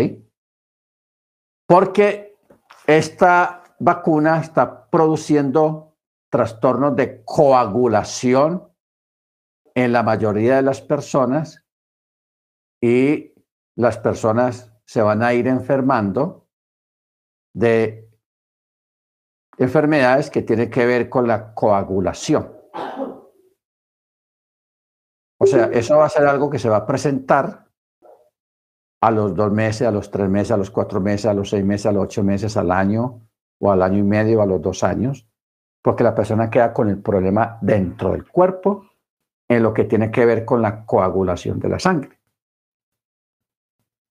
[1.66, 2.38] Porque
[2.86, 5.96] esta vacuna está produciendo
[6.30, 8.72] trastornos de coagulación
[9.74, 11.64] en la mayoría de las personas
[12.80, 13.34] y
[13.74, 16.48] las personas se van a ir enfermando
[17.52, 18.08] de
[19.58, 22.54] enfermedades que tienen que ver con la coagulación.
[25.38, 27.66] O sea, eso va a ser algo que se va a presentar
[29.02, 31.64] a los dos meses, a los tres meses, a los cuatro meses, a los seis
[31.64, 33.28] meses, a los ocho meses, al año
[33.60, 35.28] o al año y medio, a los dos años,
[35.82, 38.86] porque la persona queda con el problema dentro del cuerpo
[39.48, 42.18] en lo que tiene que ver con la coagulación de la sangre.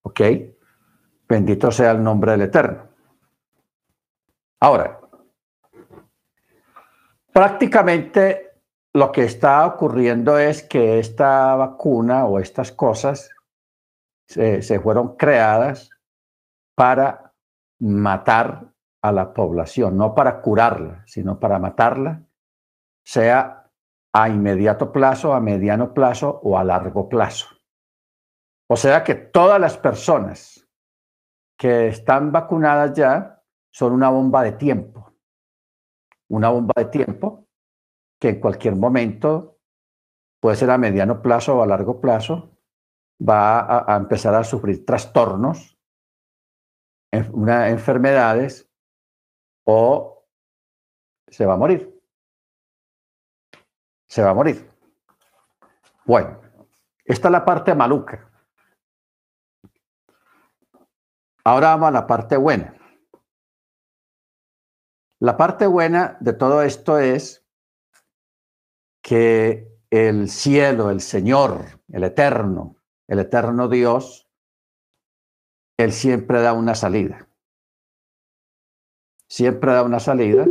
[0.03, 0.21] ¿Ok?
[1.27, 2.88] Bendito sea el nombre del Eterno.
[4.59, 4.99] Ahora,
[7.35, 8.61] Prácticamente
[8.93, 13.29] lo que está ocurriendo es que esta vacuna o estas cosas
[14.25, 15.89] se, fueron creadas
[16.75, 17.33] para
[17.77, 22.23] matar a la población, no para curarla, sino para matarla,
[23.03, 23.69] sea
[24.13, 27.47] a inmediato plazo, a mediano plazo o a largo plazo.
[28.69, 30.64] O sea que todas las personas
[31.57, 35.13] que están vacunadas ya son una bomba de tiempo.
[36.29, 37.47] Una bomba de tiempo
[38.19, 39.59] que en cualquier momento,
[40.39, 42.57] puede ser a mediano plazo o a largo plazo,
[43.21, 45.77] va a, empezar a sufrir trastornos,
[47.31, 48.69] una, enfermedades
[49.65, 50.25] o
[51.27, 51.91] se va a morir.
[54.07, 54.69] Se va a morir.
[56.05, 56.39] Bueno,
[57.03, 58.31] esta es la parte maluca.
[61.47, 62.75] Ahora vamos a la parte buena.
[65.21, 67.45] La parte buena de todo esto es
[69.03, 72.77] que el cielo, el Señor, el Eterno,
[73.08, 74.27] el Eterno Dios,
[75.77, 77.29] Él siempre da una salida.
[79.29, 80.47] Siempre da una salida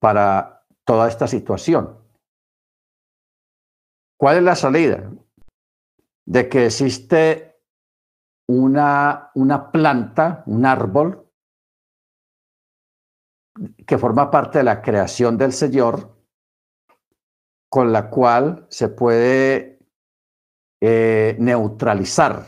[0.00, 1.98] para toda esta situación.
[4.18, 5.10] ¿Cuál es la salida?
[6.26, 7.55] De que existe
[8.48, 11.30] una, una planta, un árbol,
[13.86, 16.14] que forma parte de la creación del Señor,
[17.70, 19.78] con la cual se puede
[20.80, 22.46] eh, neutralizar,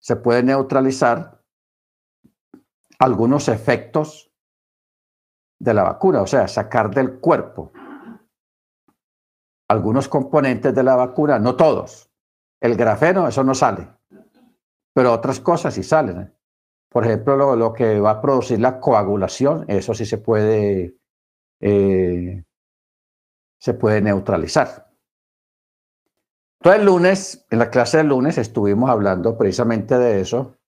[0.00, 1.42] se puede neutralizar
[2.98, 4.32] algunos efectos
[5.58, 7.72] de la vacuna, o sea, sacar del cuerpo
[9.68, 12.10] algunos componentes de la vacuna, no todos.
[12.60, 13.99] El grafeno, eso no sale
[14.92, 16.20] pero otras cosas sí salen.
[16.20, 16.32] ¿eh?
[16.88, 20.96] Por ejemplo, lo, que va a producir la coagulación, eso sí se puede,
[21.60, 22.44] eh,
[23.58, 24.90] se puede neutralizar.
[26.60, 30.58] Entonces el lunes, en la clase del lunes, estuvimos hablando precisamente de eso,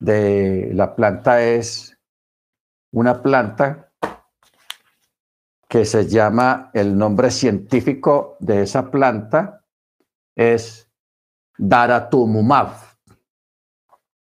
[0.00, 1.96] de la planta es
[2.92, 3.92] una planta
[5.68, 9.64] que se llama, el nombre científico de esa planta
[10.36, 10.88] es
[11.58, 12.83] Daratumumab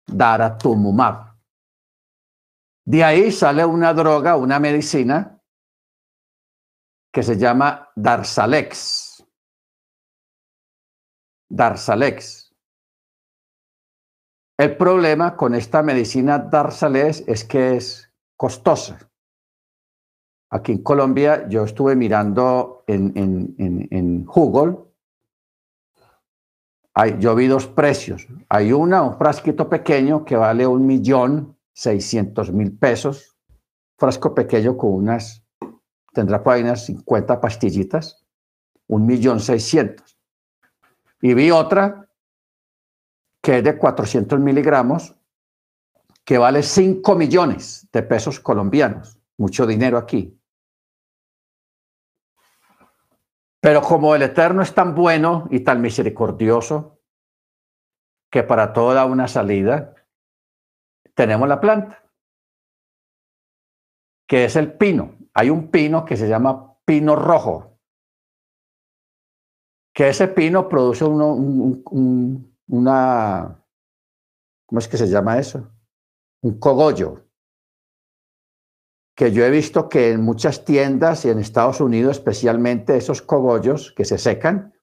[0.07, 1.35] daratumumab.
[2.85, 5.41] De ahí sale una droga, una medicina
[7.11, 9.25] que se llama Darzalex.
[11.49, 12.55] Darzalex.
[14.57, 19.11] El problema con esta medicina Darzalex es que es costosa.
[20.49, 24.86] Aquí en Colombia yo estuve mirando en, en, en Google
[27.19, 28.27] yo vi dos precios.
[28.49, 33.35] Hay una, un frasquito pequeño que vale un millón seiscientos mil pesos.
[33.97, 35.43] Frasco pequeño con unas,
[36.13, 38.25] tendrá por unas 50 pastillitas.
[38.87, 40.17] Un millón seiscientos.
[41.21, 42.07] Y vi otra
[43.41, 45.15] que es de 400 miligramos,
[46.25, 49.17] que vale 5 millones de pesos colombianos.
[49.37, 50.36] Mucho dinero aquí.
[53.67, 57.01] Pero como el Eterno es tan bueno y tan misericordioso,
[58.31, 59.93] que para toda una salida
[61.13, 62.01] tenemos la planta,
[64.25, 65.17] que es el pino.
[65.33, 67.77] Hay un pino que se llama pino rojo,
[69.93, 71.83] que ese pino produce una,
[74.65, 75.69] ¿cómo es que se llama eso?
[76.41, 77.26] Un cogollo
[79.17, 83.91] que yo he visto que en muchas tiendas y en Estados Unidos especialmente esos cogollos
[83.93, 84.75] que se secan,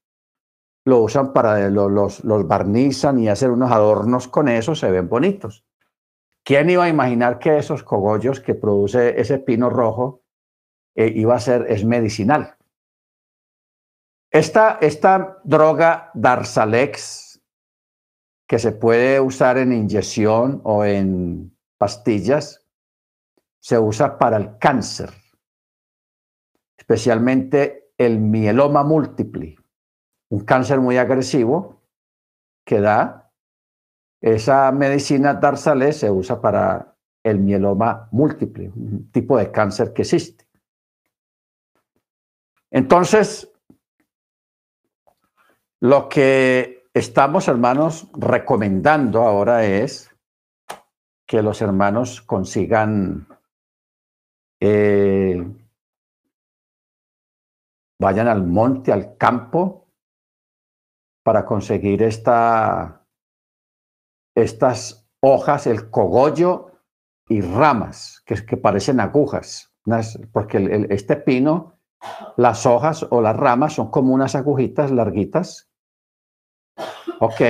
[0.84, 5.64] lo usan para, los, los barnizan y hacen unos adornos con eso, se ven bonitos.
[6.44, 10.24] ¿Quién iba a imaginar que esos cogollos que produce ese pino rojo
[10.96, 12.56] eh, iba a ser, es medicinal?
[14.32, 17.40] Esta, esta droga Darzalex,
[18.48, 22.63] que se puede usar en inyección o en pastillas,
[23.64, 25.10] se usa para el cáncer,
[26.76, 29.56] especialmente el mieloma múltiple,
[30.28, 31.80] un cáncer muy agresivo
[32.62, 33.32] que da
[34.20, 40.46] esa medicina Darzalex se usa para el mieloma múltiple, un tipo de cáncer que existe.
[42.70, 43.50] Entonces,
[45.80, 50.10] lo que estamos, hermanos, recomendando ahora es
[51.26, 53.26] que los hermanos consigan
[54.60, 55.44] eh,
[58.00, 59.88] vayan al monte, al campo,
[61.24, 63.06] para conseguir esta,
[64.34, 66.72] estas hojas, el cogollo
[67.28, 69.74] y ramas que, que parecen agujas,
[70.32, 71.80] porque este pino,
[72.36, 75.70] las hojas o las ramas son como unas agujitas larguitas.
[77.20, 77.40] Ok.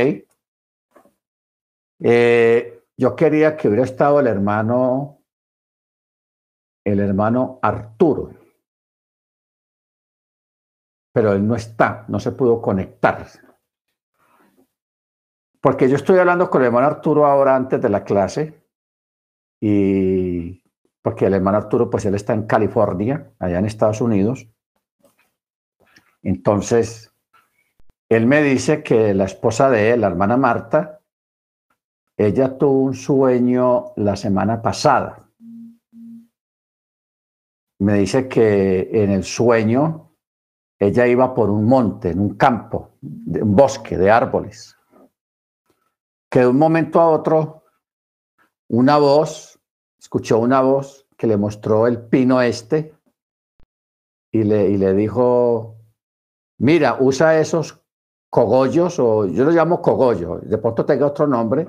[2.01, 5.14] Eh, yo quería que hubiera estado el hermano,
[6.85, 8.31] el hermano Arturo,
[11.13, 13.27] pero él no está, no se pudo conectar.
[15.61, 18.63] Porque yo estoy hablando con el hermano Arturo ahora antes de la clase
[19.61, 20.63] y
[21.01, 24.49] porque el hermano Arturo, pues él está en California, allá en Estados Unidos.
[26.23, 27.13] Entonces,
[28.09, 31.01] él me dice que la esposa de él, la hermana Marta,
[32.17, 35.24] ella tuvo un sueño la semana pasada.
[37.85, 40.17] Me dice que en el sueño
[40.79, 44.75] ella iba por un monte, en un campo, un bosque de árboles.
[46.31, 47.65] Que de un momento a otro,
[48.69, 49.61] una voz
[49.99, 52.95] escuchó una voz que le mostró el pino este
[54.33, 55.77] y le, y le dijo,
[56.57, 57.83] mira, usa esos
[58.31, 61.69] cogollos, o yo los llamo cogollo, de pronto tenga otro nombre,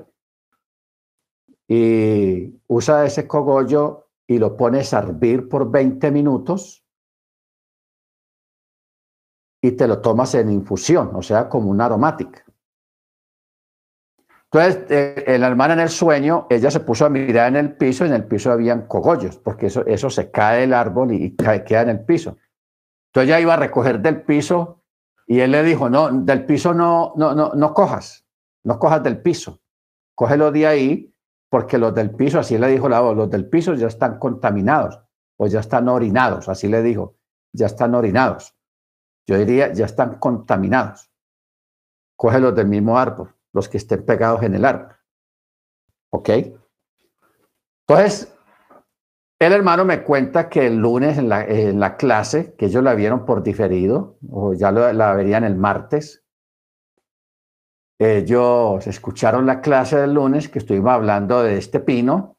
[1.68, 6.86] y usa ese cogollo y lo pones a hervir por 20 minutos
[9.62, 12.44] y te lo tomas en infusión, o sea, como una aromática.
[14.52, 18.06] Entonces, eh, la hermana en el sueño, ella se puso a mirar en el piso
[18.06, 21.82] y en el piso habían cogollos, porque eso, eso se cae del árbol y, queda
[21.82, 22.38] en el piso.
[23.08, 24.84] Entonces ella iba a recoger del piso
[25.28, 28.26] y él le dijo, no, del piso no, no, no, no cojas,
[28.64, 29.62] no cojas del piso,
[30.14, 31.15] cógelo de ahí,
[31.50, 35.00] porque los del piso, así le dijo la voz, los del piso ya están contaminados
[35.38, 37.16] o ya están orinados, así le dijo,
[37.54, 38.56] ya están orinados.
[39.28, 41.12] Yo diría, ya están contaminados.
[42.16, 44.94] Cógelos del mismo árbol los que estén pegados en el árbol.
[46.12, 46.30] ¿Ok?
[47.88, 48.36] Entonces,
[49.40, 53.44] el hermano me cuenta que el lunes en la, clase, que ellos la vieron por
[53.44, 56.25] diferido, o ya la verían el martes,
[57.98, 62.38] ellos escucharon la clase del lunes que estuvimos hablando de este pino.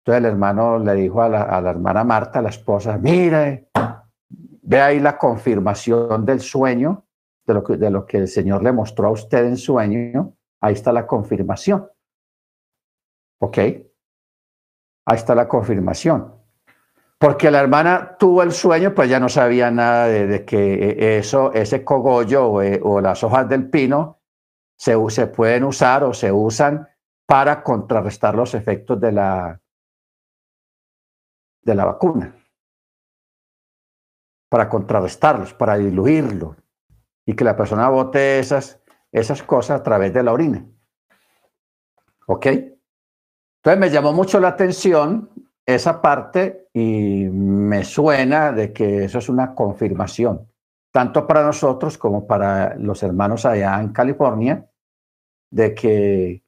[0.00, 3.70] Entonces el hermano le dijo a la, hermana Marta, la esposa, mire,
[4.62, 7.04] ve ahí la confirmación del sueño
[7.46, 11.88] de lo, que, el Señor le mostró a usted en sueño, ahí está la confirmación.
[13.40, 13.58] ¿Ok?
[13.58, 16.34] Ahí está la confirmación.
[17.18, 21.84] Porque la hermana tuvo el sueño, pues ya no sabía nada de, que eso, ese
[21.84, 24.13] cogollo eh, o, las hojas del pino
[24.84, 26.86] se, pueden usar o se usan
[27.26, 29.60] para contrarrestar los efectos de la,
[31.62, 32.36] de la vacuna.
[34.50, 36.56] Para contrarrestarlos, para diluirlo,
[37.24, 38.78] y que la persona bote esas,
[39.10, 40.66] esas cosas a través de la orina.
[42.26, 42.46] ¿Ok?
[42.46, 45.30] Entonces me llamó mucho la atención
[45.64, 50.46] esa parte y me suena de que eso es una confirmación,
[50.92, 54.68] tanto para nosotros como para los hermanos allá en California,
[55.54, 56.44] de que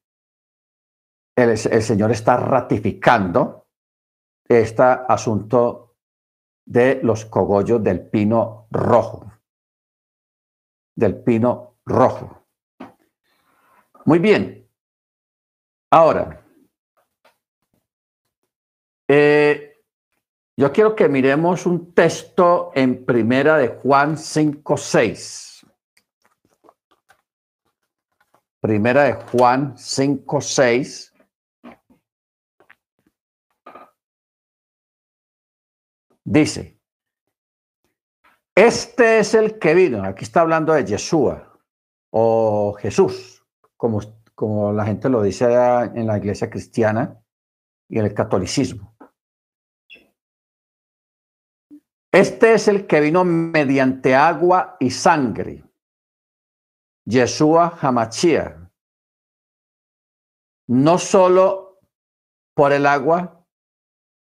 [1.36, 3.66] el, el Señor está ratificando
[4.48, 5.96] este asunto
[6.64, 9.36] de los cogollos del pino rojo
[10.96, 12.46] del pino rojo.
[14.06, 14.68] Muy bien.
[15.90, 16.42] Ahora,
[19.06, 19.84] eh,
[20.56, 25.45] yo quiero que miremos un texto en primera de Juan 5.6.
[28.60, 31.12] Primera de Juan 5.6.
[36.24, 36.76] Dice,
[38.56, 40.02] este es el que vino.
[40.02, 41.60] Aquí está hablando de Yeshua
[42.10, 43.44] o Jesús,
[43.76, 44.00] como,
[44.34, 47.22] como la gente lo dice en la iglesia cristiana
[47.88, 48.96] y en el catolicismo.
[52.10, 55.65] Este es el que vino mediante agua y sangre.
[57.06, 58.68] Yeshua Hamachia.
[60.68, 61.80] No solo
[62.54, 63.46] por el agua,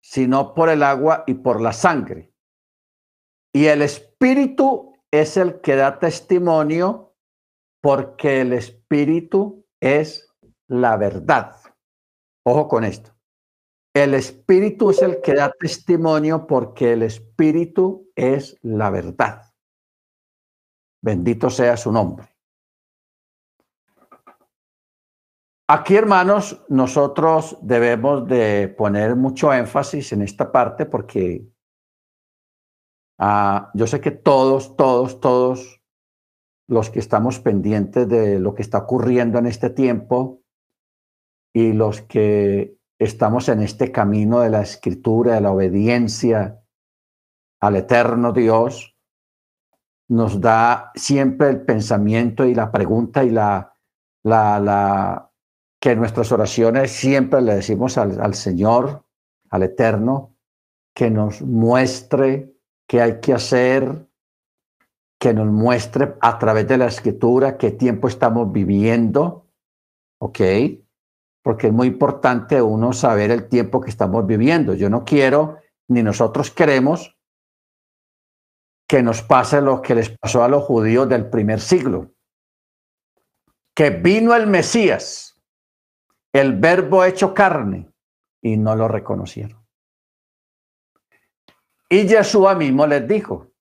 [0.02, 2.32] sino por el agua y por la sangre.
[3.52, 7.14] Y el espíritu es el que da testimonio
[7.80, 10.28] porque el espíritu es
[10.66, 11.56] la verdad.
[12.44, 13.14] Ojo con esto.
[13.94, 19.54] El espíritu es el que da testimonio porque el espíritu es la verdad.
[21.00, 22.33] Bendito sea su nombre.
[25.74, 31.54] Aquí, hermanos, nosotros debemos de poner mucho énfasis en esta parte porque
[33.18, 35.82] Ah, yo sé que todos, todos, todos
[36.68, 40.42] los que estamos pendientes de lo que está ocurriendo en este tiempo
[41.54, 46.60] y los que estamos en este camino de la escritura, de la obediencia
[47.60, 48.96] al eterno Dios,
[50.08, 53.76] nos da siempre el pensamiento y la pregunta y la,
[54.24, 55.30] la, la
[55.84, 59.04] que en nuestras oraciones siempre le decimos al, al Señor,
[59.50, 60.34] al Eterno,
[60.94, 62.54] que nos muestre
[62.88, 64.08] qué hay que hacer,
[65.18, 69.50] que nos muestre a través de la escritura qué tiempo estamos viviendo,
[70.20, 70.40] ¿ok?
[71.42, 74.72] Porque es muy importante uno saber el tiempo que estamos viviendo.
[74.72, 75.58] Yo no quiero,
[75.88, 77.14] ni nosotros queremos,
[78.88, 82.14] que nos pase lo que les pasó a los judíos del primer siglo,
[83.74, 85.33] que vino el Mesías,
[86.34, 87.88] el verbo hecho carne,
[88.42, 89.64] y no lo reconocieron.
[91.88, 93.52] Y Jesús mismo les dijo,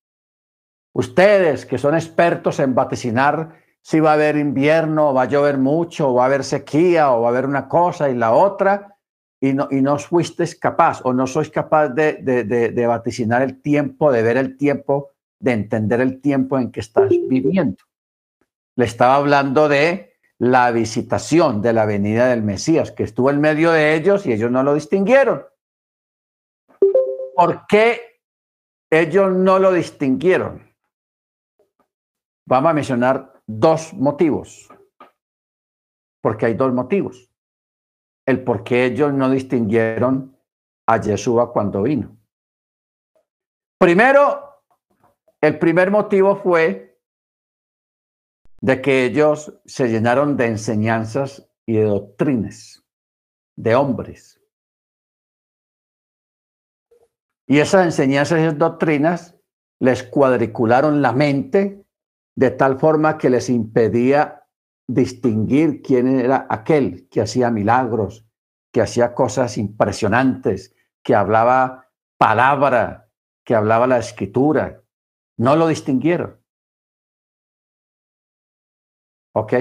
[0.93, 6.09] ustedes que son expertos en vaticinar si va a haber invierno, va a llover mucho,
[6.09, 8.97] o va a haber sequía, o va a haber una cosa y la otra,
[9.39, 13.61] y no, y no fuiste capaz o no sois capaz de, de, de vaticinar el
[13.61, 17.84] tiempo, de ver el tiempo, de entender el tiempo en que estás viviendo.
[18.76, 23.72] Le estaba hablando de la visitación de la venida del Mesías, que estuvo en medio
[23.72, 25.46] de ellos y ellos no lo distinguieron.
[27.36, 28.14] ¿Por qué
[28.94, 30.72] ellos no lo distinguieron.
[32.46, 34.70] Vamos a mencionar dos motivos,
[36.22, 37.28] porque hay dos motivos.
[38.26, 40.38] El por qué ellos no distinguieron
[40.86, 42.16] a Yeshua cuando vino.
[43.80, 44.62] Primero,
[45.42, 46.93] el primer motivo fue
[48.64, 52.82] de que ellos se llenaron de enseñanzas y de doctrinas
[53.57, 54.39] de hombres
[57.45, 59.36] Y esas enseñanzas y doctrinas
[59.80, 61.86] les cuadricularon la mente
[62.38, 64.45] de tal forma que les impedía
[64.88, 68.26] distinguir quién era aquel que hacía milagros,
[68.72, 73.09] que hacía cosas impresionantes, que hablaba palabra,
[73.43, 74.82] que hablaba la escritura.
[75.38, 76.43] No lo distinguieron.
[79.34, 79.54] ¿Ok?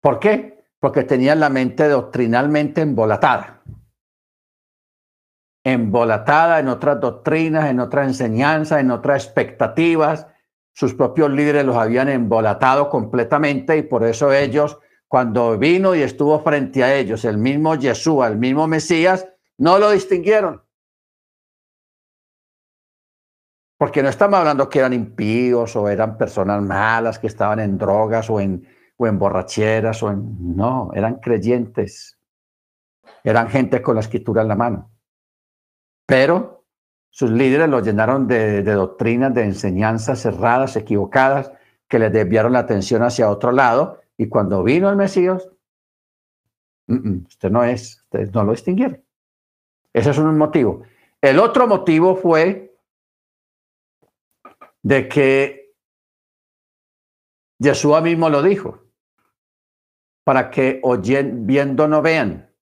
[0.00, 0.64] ¿Por qué?
[0.80, 3.58] Porque tenían la mente doctrinalmente embolatada
[5.72, 10.26] embolatada en otras doctrinas, en otras enseñanzas, en otras expectativas.
[10.72, 14.78] Sus propios líderes los habían embolatado completamente y por eso ellos,
[15.08, 19.26] cuando vino y estuvo frente a ellos el mismo Yeshua, el mismo Mesías,
[19.58, 20.62] no lo distinguieron.
[23.78, 28.28] Porque no estamos hablando que eran impíos o eran personas malas que estaban en drogas
[28.28, 28.66] o en,
[28.98, 30.56] borracheras o en...
[30.56, 32.18] No, eran creyentes.
[33.22, 34.90] Eran gente con la escritura en la mano.
[36.06, 36.64] Pero
[37.08, 41.52] sus líderes lo llenaron de, doctrinas, de enseñanzas cerradas, equivocadas,
[41.86, 44.00] que les desviaron la atención hacia otro lado.
[44.16, 45.48] Y cuando vino el Mesías,
[46.88, 49.00] usted no es, ustedes no lo distinguieron.
[49.92, 50.82] Ese es un motivo.
[51.20, 52.67] El otro motivo fue
[54.82, 55.74] de que
[57.58, 58.84] Yeshua mismo lo dijo,
[60.24, 62.54] para que oyen, viendo no vean,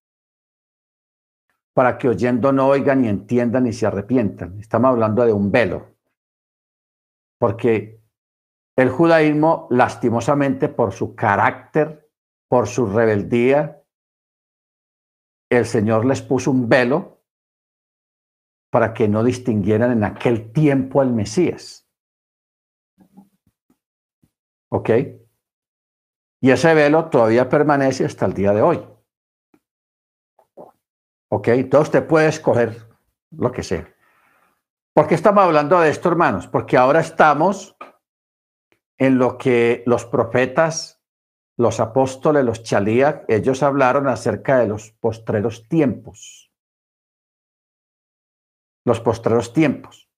[1.75, 4.59] para que oyendo no oigan ni entiendan ni se arrepientan.
[4.61, 5.95] Estamos hablando de un velo.
[7.39, 8.01] Porque
[8.77, 12.11] el judaísmo, lastimosamente, por su carácter,
[12.49, 13.83] por su rebeldía,
[15.51, 17.23] el Señor les puso un velo
[18.71, 21.86] para que no distinguieran en aquel tiempo al Mesías.
[24.77, 24.91] ¿Ok?
[26.43, 28.87] Y ese velo todavía permanece hasta el día de hoy.
[31.31, 31.49] ¿Ok?
[31.49, 32.87] Entonces usted puede escoger
[33.31, 33.91] lo que sea.
[34.95, 36.47] ¿Por qué estamos hablando de esto, hermanos?
[36.47, 37.75] Porque ahora estamos
[38.99, 41.03] en lo que los profetas,
[41.57, 46.53] los apóstoles, los chalías, ellos hablaron acerca de los postreros tiempos.
[48.85, 50.11] Los postreros tiempos.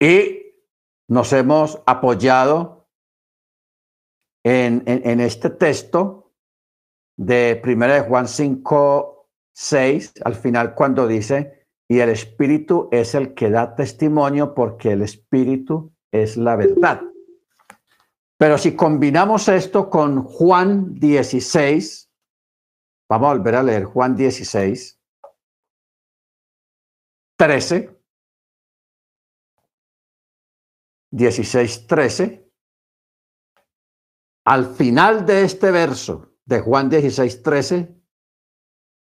[0.00, 0.52] Y
[1.06, 2.76] nos hemos apoyado
[4.48, 6.32] en, en este texto
[7.16, 13.34] de 1 de Juan 5, 6, al final cuando dice, y el Espíritu es el
[13.34, 17.02] que da testimonio porque el Espíritu es la verdad.
[18.38, 22.08] Pero si combinamos esto con Juan 16,
[23.08, 25.00] vamos a volver a leer Juan 16,
[27.36, 27.98] 13,
[31.10, 32.45] 16, 13.
[34.46, 37.96] Al final de este verso de Juan 16, 13,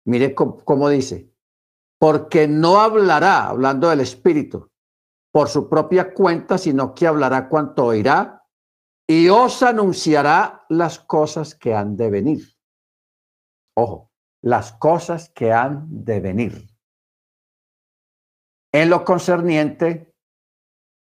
[0.05, 1.33] Mire cómo, dice,
[1.97, 4.69] porque no hablará, hablando del Espíritu,
[5.31, 8.45] por su propia cuenta, sino que hablará cuanto oirá
[9.07, 12.43] y os anunciará las cosas que han de venir.
[13.75, 14.11] Ojo,
[14.41, 16.69] las cosas que han de venir.
[18.73, 20.13] En lo concerniente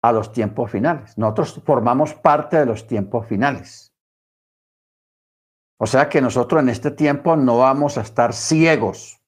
[0.03, 1.19] a los tiempos finales.
[1.19, 3.92] Nosotros formamos parte de los tiempos finales.
[5.83, 9.21] O sea que nosotros en este tiempo no vamos a estar ciegos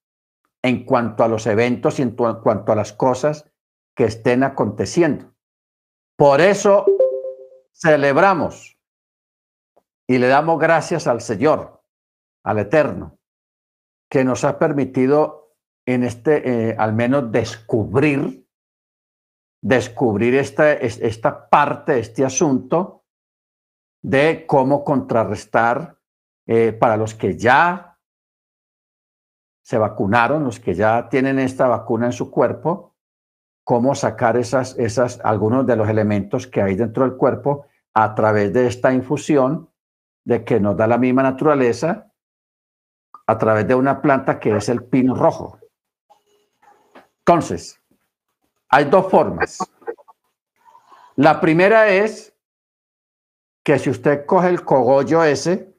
[0.62, 3.50] en cuanto a los eventos y en cuanto a las cosas
[3.96, 5.34] que estén aconteciendo.
[6.16, 6.86] Por eso
[7.72, 8.78] celebramos
[10.06, 11.82] y le damos gracias al Señor,
[12.44, 13.18] al Eterno,
[14.08, 18.48] que nos ha permitido en este, eh, al menos descubrir,
[19.60, 23.02] descubrir esta, esta parte, este asunto
[24.04, 25.98] de cómo contrarrestar
[26.46, 27.98] eh, para los que ya
[29.62, 32.94] se vacunaron, los que ya tienen esta vacuna en su cuerpo,
[33.64, 38.52] cómo sacar esas, esas, algunos de los elementos que hay dentro del cuerpo a través
[38.52, 39.70] de esta infusión
[40.24, 42.10] de que nos da la misma naturaleza
[43.26, 45.58] a través de una planta que es el pino rojo.
[47.20, 47.80] Entonces,
[48.68, 49.58] hay dos formas.
[51.16, 52.34] La primera es
[53.62, 55.73] que si usted coge el cogollo ese,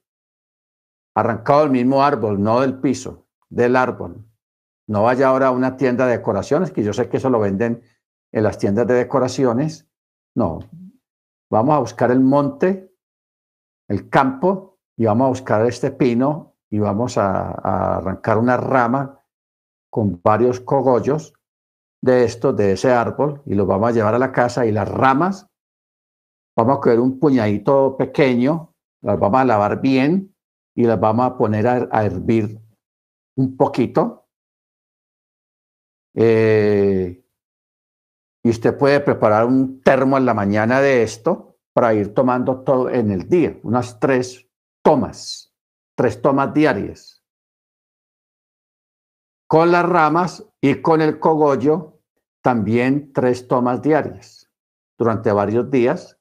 [1.16, 4.26] arrancado del mismo árbol, no del piso, del árbol,
[4.88, 7.82] no vaya ahora a una tienda de decoraciones, que yo sé que eso lo venden
[8.32, 9.88] en las tiendas de decoraciones.
[10.36, 10.59] No,
[11.49, 12.93] vamos a buscar el monte,
[13.88, 17.51] el campo, y vamos a buscar este pino y vamos a,
[17.97, 19.22] arrancar una rama
[19.89, 21.34] con varios cogollos
[22.01, 24.88] de estos, de ese árbol, y los vamos a llevar a la casa y las
[24.88, 25.47] ramas,
[26.55, 30.35] vamos a coger un puñadito pequeño, las vamos a lavar bien
[30.76, 32.59] y las vamos a poner a hervir
[33.38, 34.26] un poquito
[36.15, 37.21] eh,
[38.41, 42.89] y usted puede preparar un termo en la mañana de esto para ir tomando todo
[42.89, 44.49] en el día, unas tres
[44.82, 45.53] tomas,
[45.95, 47.21] tres tomas diarias.
[49.47, 51.99] Con las ramas y con el cogollo,
[52.41, 54.49] también tres tomas diarias
[54.97, 56.17] durante varios días.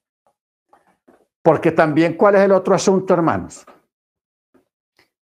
[1.41, 3.65] Porque también, ¿cuál es el otro asunto, hermanos?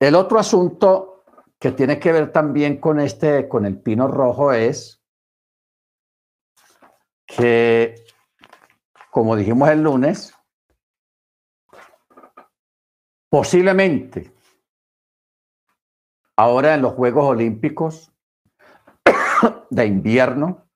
[0.03, 1.23] El otro asunto
[1.61, 5.01] que tiene que ver también con este, con el pino rojo es
[7.25, 7.95] que,
[9.13, 10.35] como dijimos el lunes,
[13.31, 14.35] posiblemente
[16.37, 18.13] ahora en los Juegos Olímpicos
[19.71, 20.67] de invierno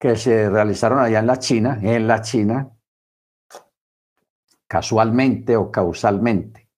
[0.00, 2.76] que se realizaron allá en la China, en la China,
[4.66, 6.69] casualmente o causalmente,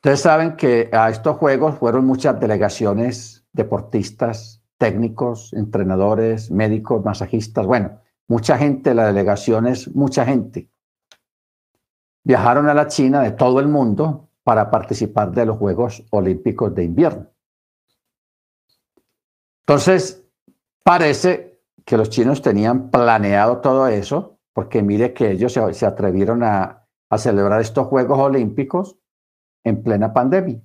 [0.00, 8.00] Ustedes saben que a estos juegos fueron muchas delegaciones, deportistas, técnicos, entrenadores, médicos, masajistas, bueno,
[8.26, 10.70] mucha gente, la delegación es mucha gente.
[12.24, 16.84] Viajaron a la China de todo el mundo para participar de los Juegos Olímpicos de
[16.84, 17.26] invierno.
[19.66, 20.24] Entonces,
[20.82, 26.86] parece que los chinos tenían planeado todo eso, porque mire que ellos se, atrevieron a,
[27.10, 28.96] a celebrar estos Juegos Olímpicos
[29.64, 30.60] en plena pandemia.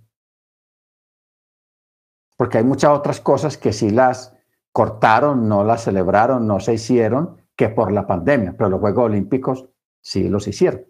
[2.37, 4.35] Porque hay muchas otras cosas que sí las
[4.71, 9.69] cortaron, no las celebraron, no se hicieron, que por la pandemia, pero los Juegos Olímpicos
[10.01, 10.85] sí los hicieron.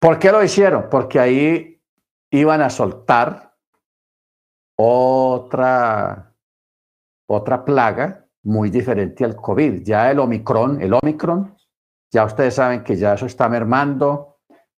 [0.00, 0.88] ¿Por qué lo hicieron?
[0.90, 1.80] Porque ahí
[2.30, 3.56] iban a soltar
[4.76, 6.34] otra,
[7.26, 9.82] otra plaga muy diferente al COVID.
[9.82, 11.56] Ya el Omicron, el Omicron,
[12.12, 14.33] ya ustedes saben que ya eso está mermando,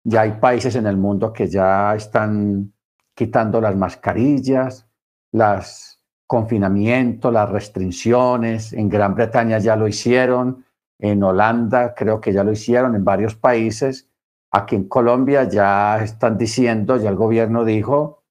[0.05, 2.75] ya hay países en el mundo que ya están
[3.15, 4.87] quitando las mascarillas,
[5.33, 8.73] los confinamientos, las restricciones.
[8.73, 10.65] En Gran Bretaña ya lo hicieron,
[10.99, 14.09] en Holanda creo que ya lo hicieron, en varios países.
[14.51, 18.23] Aquí en Colombia ya están diciendo, ya el gobierno dijo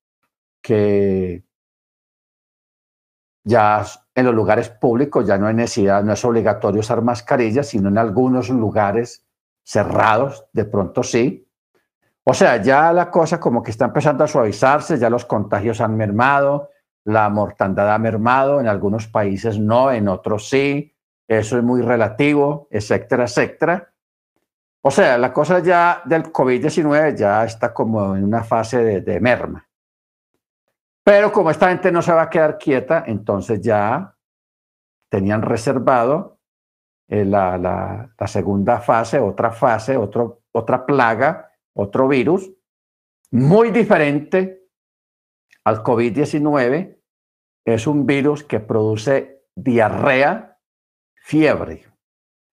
[0.62, 1.44] que
[3.44, 7.90] ya en los lugares públicos ya no hay necesidad, no es obligatorio usar mascarillas, sino
[7.90, 9.26] en algunos lugares
[9.64, 11.43] cerrados, de pronto sí,
[12.26, 15.98] o sea, ya la cosa como que está empezando a suavizarse, ya los contagios han
[15.98, 16.70] mermado,
[17.06, 20.96] la mortandad ha mermado, en algunos países no, en otros sí,
[21.28, 23.94] eso es muy relativo, etcétera, etcétera.
[24.82, 29.68] O sea, la cosa ya del COVID-19 ya está como en una fase de, merma.
[31.04, 34.16] Pero como esta gente no se va a quedar quieta, entonces ya
[35.10, 36.40] tenían reservado
[37.10, 42.52] eh, la, la, segunda fase, otra fase, otro, otra plaga otro virus
[43.32, 44.68] muy diferente
[45.64, 47.00] al COVID-19.
[47.66, 50.60] Es un virus que produce diarrea,
[51.16, 51.86] fiebre,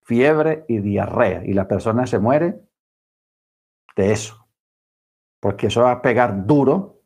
[0.03, 1.45] fiebre y diarrea.
[1.45, 2.61] Y la persona se muere
[3.95, 4.47] de eso,
[5.39, 7.03] porque eso va a pegar duro,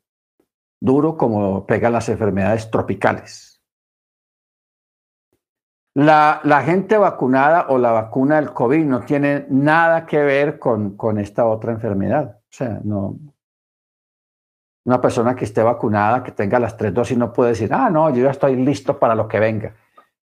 [0.80, 3.55] duro como pegan las enfermedades tropicales.
[5.96, 11.46] La, gente vacunada o la vacuna del COVID no tiene nada que ver con, esta
[11.46, 12.38] otra enfermedad.
[12.42, 13.18] O sea, no.
[14.84, 18.10] Una persona que esté vacunada, que tenga las tres dosis, no puede decir, ah, no,
[18.10, 19.74] yo ya estoy listo para lo que venga.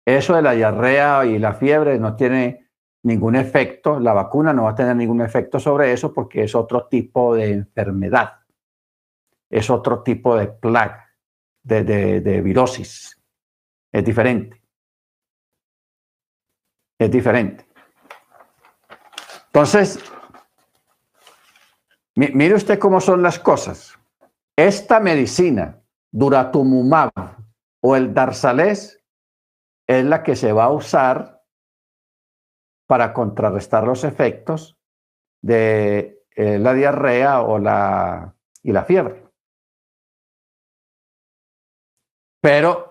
[0.06, 2.70] Eso de la diarrea y la fiebre no tiene
[3.04, 6.88] ningún efecto, la vacuna no va a tener ningún efecto sobre eso porque es otro
[6.88, 8.40] tipo de enfermedad,
[9.50, 11.10] es otro tipo de plaga,
[11.62, 13.22] de, de virosis,
[13.92, 14.57] es diferente.
[17.00, 17.68] Es diferente.
[19.48, 20.00] Entonces,
[22.16, 23.98] mire usted cómo son las cosas.
[24.56, 25.82] Esta medicina,
[26.12, 27.12] Duratumumab
[27.82, 29.04] o el Darzales,
[29.88, 31.44] es la que se va a usar
[32.88, 34.78] para contrarrestar los efectos
[35.42, 39.24] de eh, la diarrea o la, y la fiebre.
[42.42, 42.87] Pero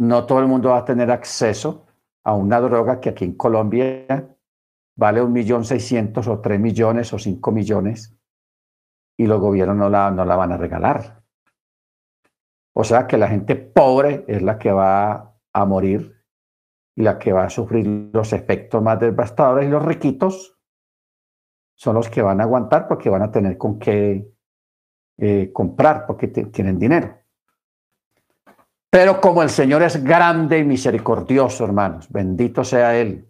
[0.00, 1.86] no todo el mundo va a tener acceso
[2.24, 4.34] a una droga que aquí en Colombia
[4.96, 8.16] vale un millón seiscientos o tres millones o cinco millones
[9.18, 11.22] y los gobiernos no la, no la van a regalar.
[12.74, 16.24] O sea que la gente pobre es la que va a morir
[16.96, 20.58] y la que va a sufrir los efectos más devastadores y los riquitos
[21.74, 24.32] son los que van a aguantar porque van a tener con qué
[25.18, 27.19] eh, comprar porque tienen dinero.
[28.90, 33.28] Pero como el Señor es grande y misericordioso, hermanos, bendito sea Él,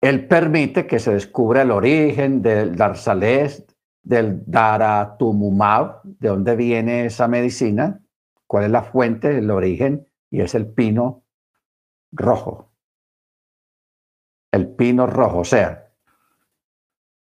[0.00, 3.66] Él permite que se descubra el origen del Darzalés,
[4.02, 8.00] del Daratumumab, de dónde viene esa medicina,
[8.46, 11.24] cuál es la fuente, el origen, y es el pino
[12.10, 12.72] rojo.
[14.50, 15.90] El pino rojo, o sea,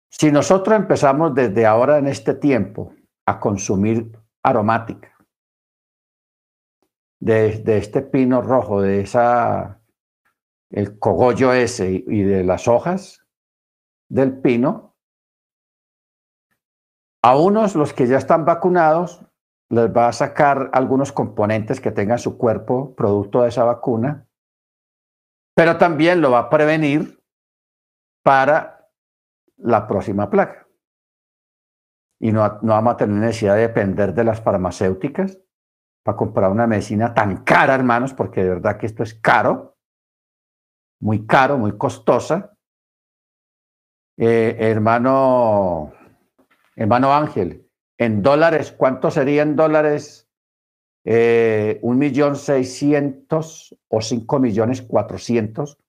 [0.09, 2.93] si nosotros empezamos desde ahora en este tiempo
[3.25, 4.11] a consumir
[4.43, 5.14] aromática,
[7.19, 9.81] de, este pino rojo, de esa,
[10.69, 13.25] el cogollo ese y de las hojas
[14.09, 14.95] del pino,
[17.23, 19.25] a unos, los que ya están vacunados,
[19.69, 24.27] les va a sacar algunos componentes que tenga su cuerpo producto de esa vacuna,
[25.55, 27.19] pero también lo va a prevenir
[28.23, 28.91] para
[29.57, 30.67] la próxima plaga.
[32.19, 35.39] Y no, no vamos a tener necesidad de depender de las farmacéuticas
[36.05, 39.75] para comprar una medicina tan cara, hermanos, porque de verdad que esto es caro,
[41.01, 42.55] muy caro, muy costosa.
[44.17, 45.91] Eh, hermano
[46.75, 50.29] Hermano Ángel, en dólares, ¿cuánto serían dólares?
[51.05, 55.79] Eh, un millón seiscientos o cinco millones cuatrocientos,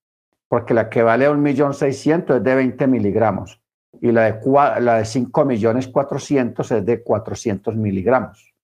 [0.48, 3.60] porque la que vale un millón seiscientos es de 20 miligramos
[4.00, 8.55] y la de, la de 5 millones cuatrocientos es de 400 miligramos.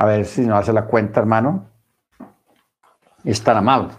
[0.00, 1.70] A ver si nos hace la cuenta, hermano.
[3.22, 3.92] Es tan amable.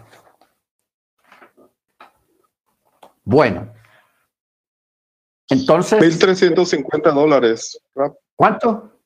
[3.22, 3.72] Bueno.
[5.48, 6.02] Entonces.
[6.02, 7.80] 1.350 dólares.
[8.34, 8.98] ¿Cuánto?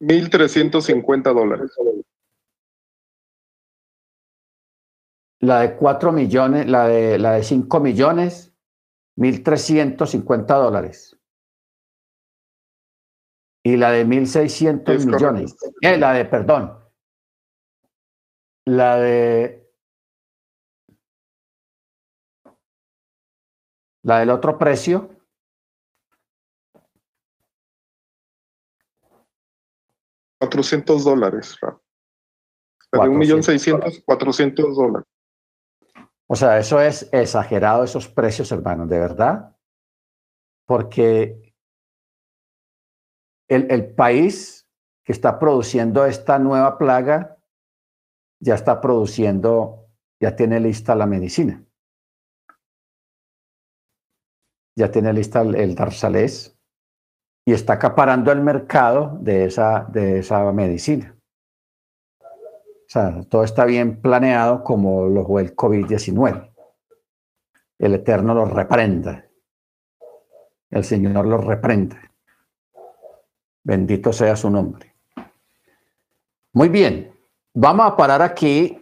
[0.00, 1.70] 1.350 dólares.
[5.40, 8.52] La de 4 millones, la de, la de 5 millones,
[9.16, 11.18] 1.350 dólares.
[13.64, 15.56] Y la de 1.600 millones.
[15.80, 16.78] Eh, la de, perdón.
[18.66, 19.64] La de
[24.04, 25.08] La del otro precio.
[30.38, 31.56] $400 dólares.
[32.92, 35.08] De un millón seiscientos, cuatrocientos dólares.
[36.26, 39.56] O sea, eso es exagerado, esos precios, hermanos, de verdad.
[40.66, 41.43] Porque
[43.48, 44.68] el, país
[45.04, 47.36] que está produciendo esta nueva plaga
[48.40, 49.88] ya está produciendo,
[50.20, 51.64] ya tiene lista la medicina
[54.76, 55.76] ya tiene lista el, el
[57.46, 61.16] y está acaparando el mercado de esa, de esa medicina.
[62.20, 66.52] O sea, todo está bien planeado como lo fue el COVID-19.
[67.78, 69.26] El Eterno lo reprenda.
[70.70, 71.96] El Señor lo reprende.
[73.64, 74.94] Bendito sea su nombre.
[76.52, 77.12] Muy bien,
[77.54, 78.78] vamos a parar aquí,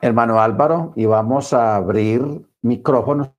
[0.00, 2.22] hermano Álvaro, y vamos a abrir
[2.62, 3.30] micrófonos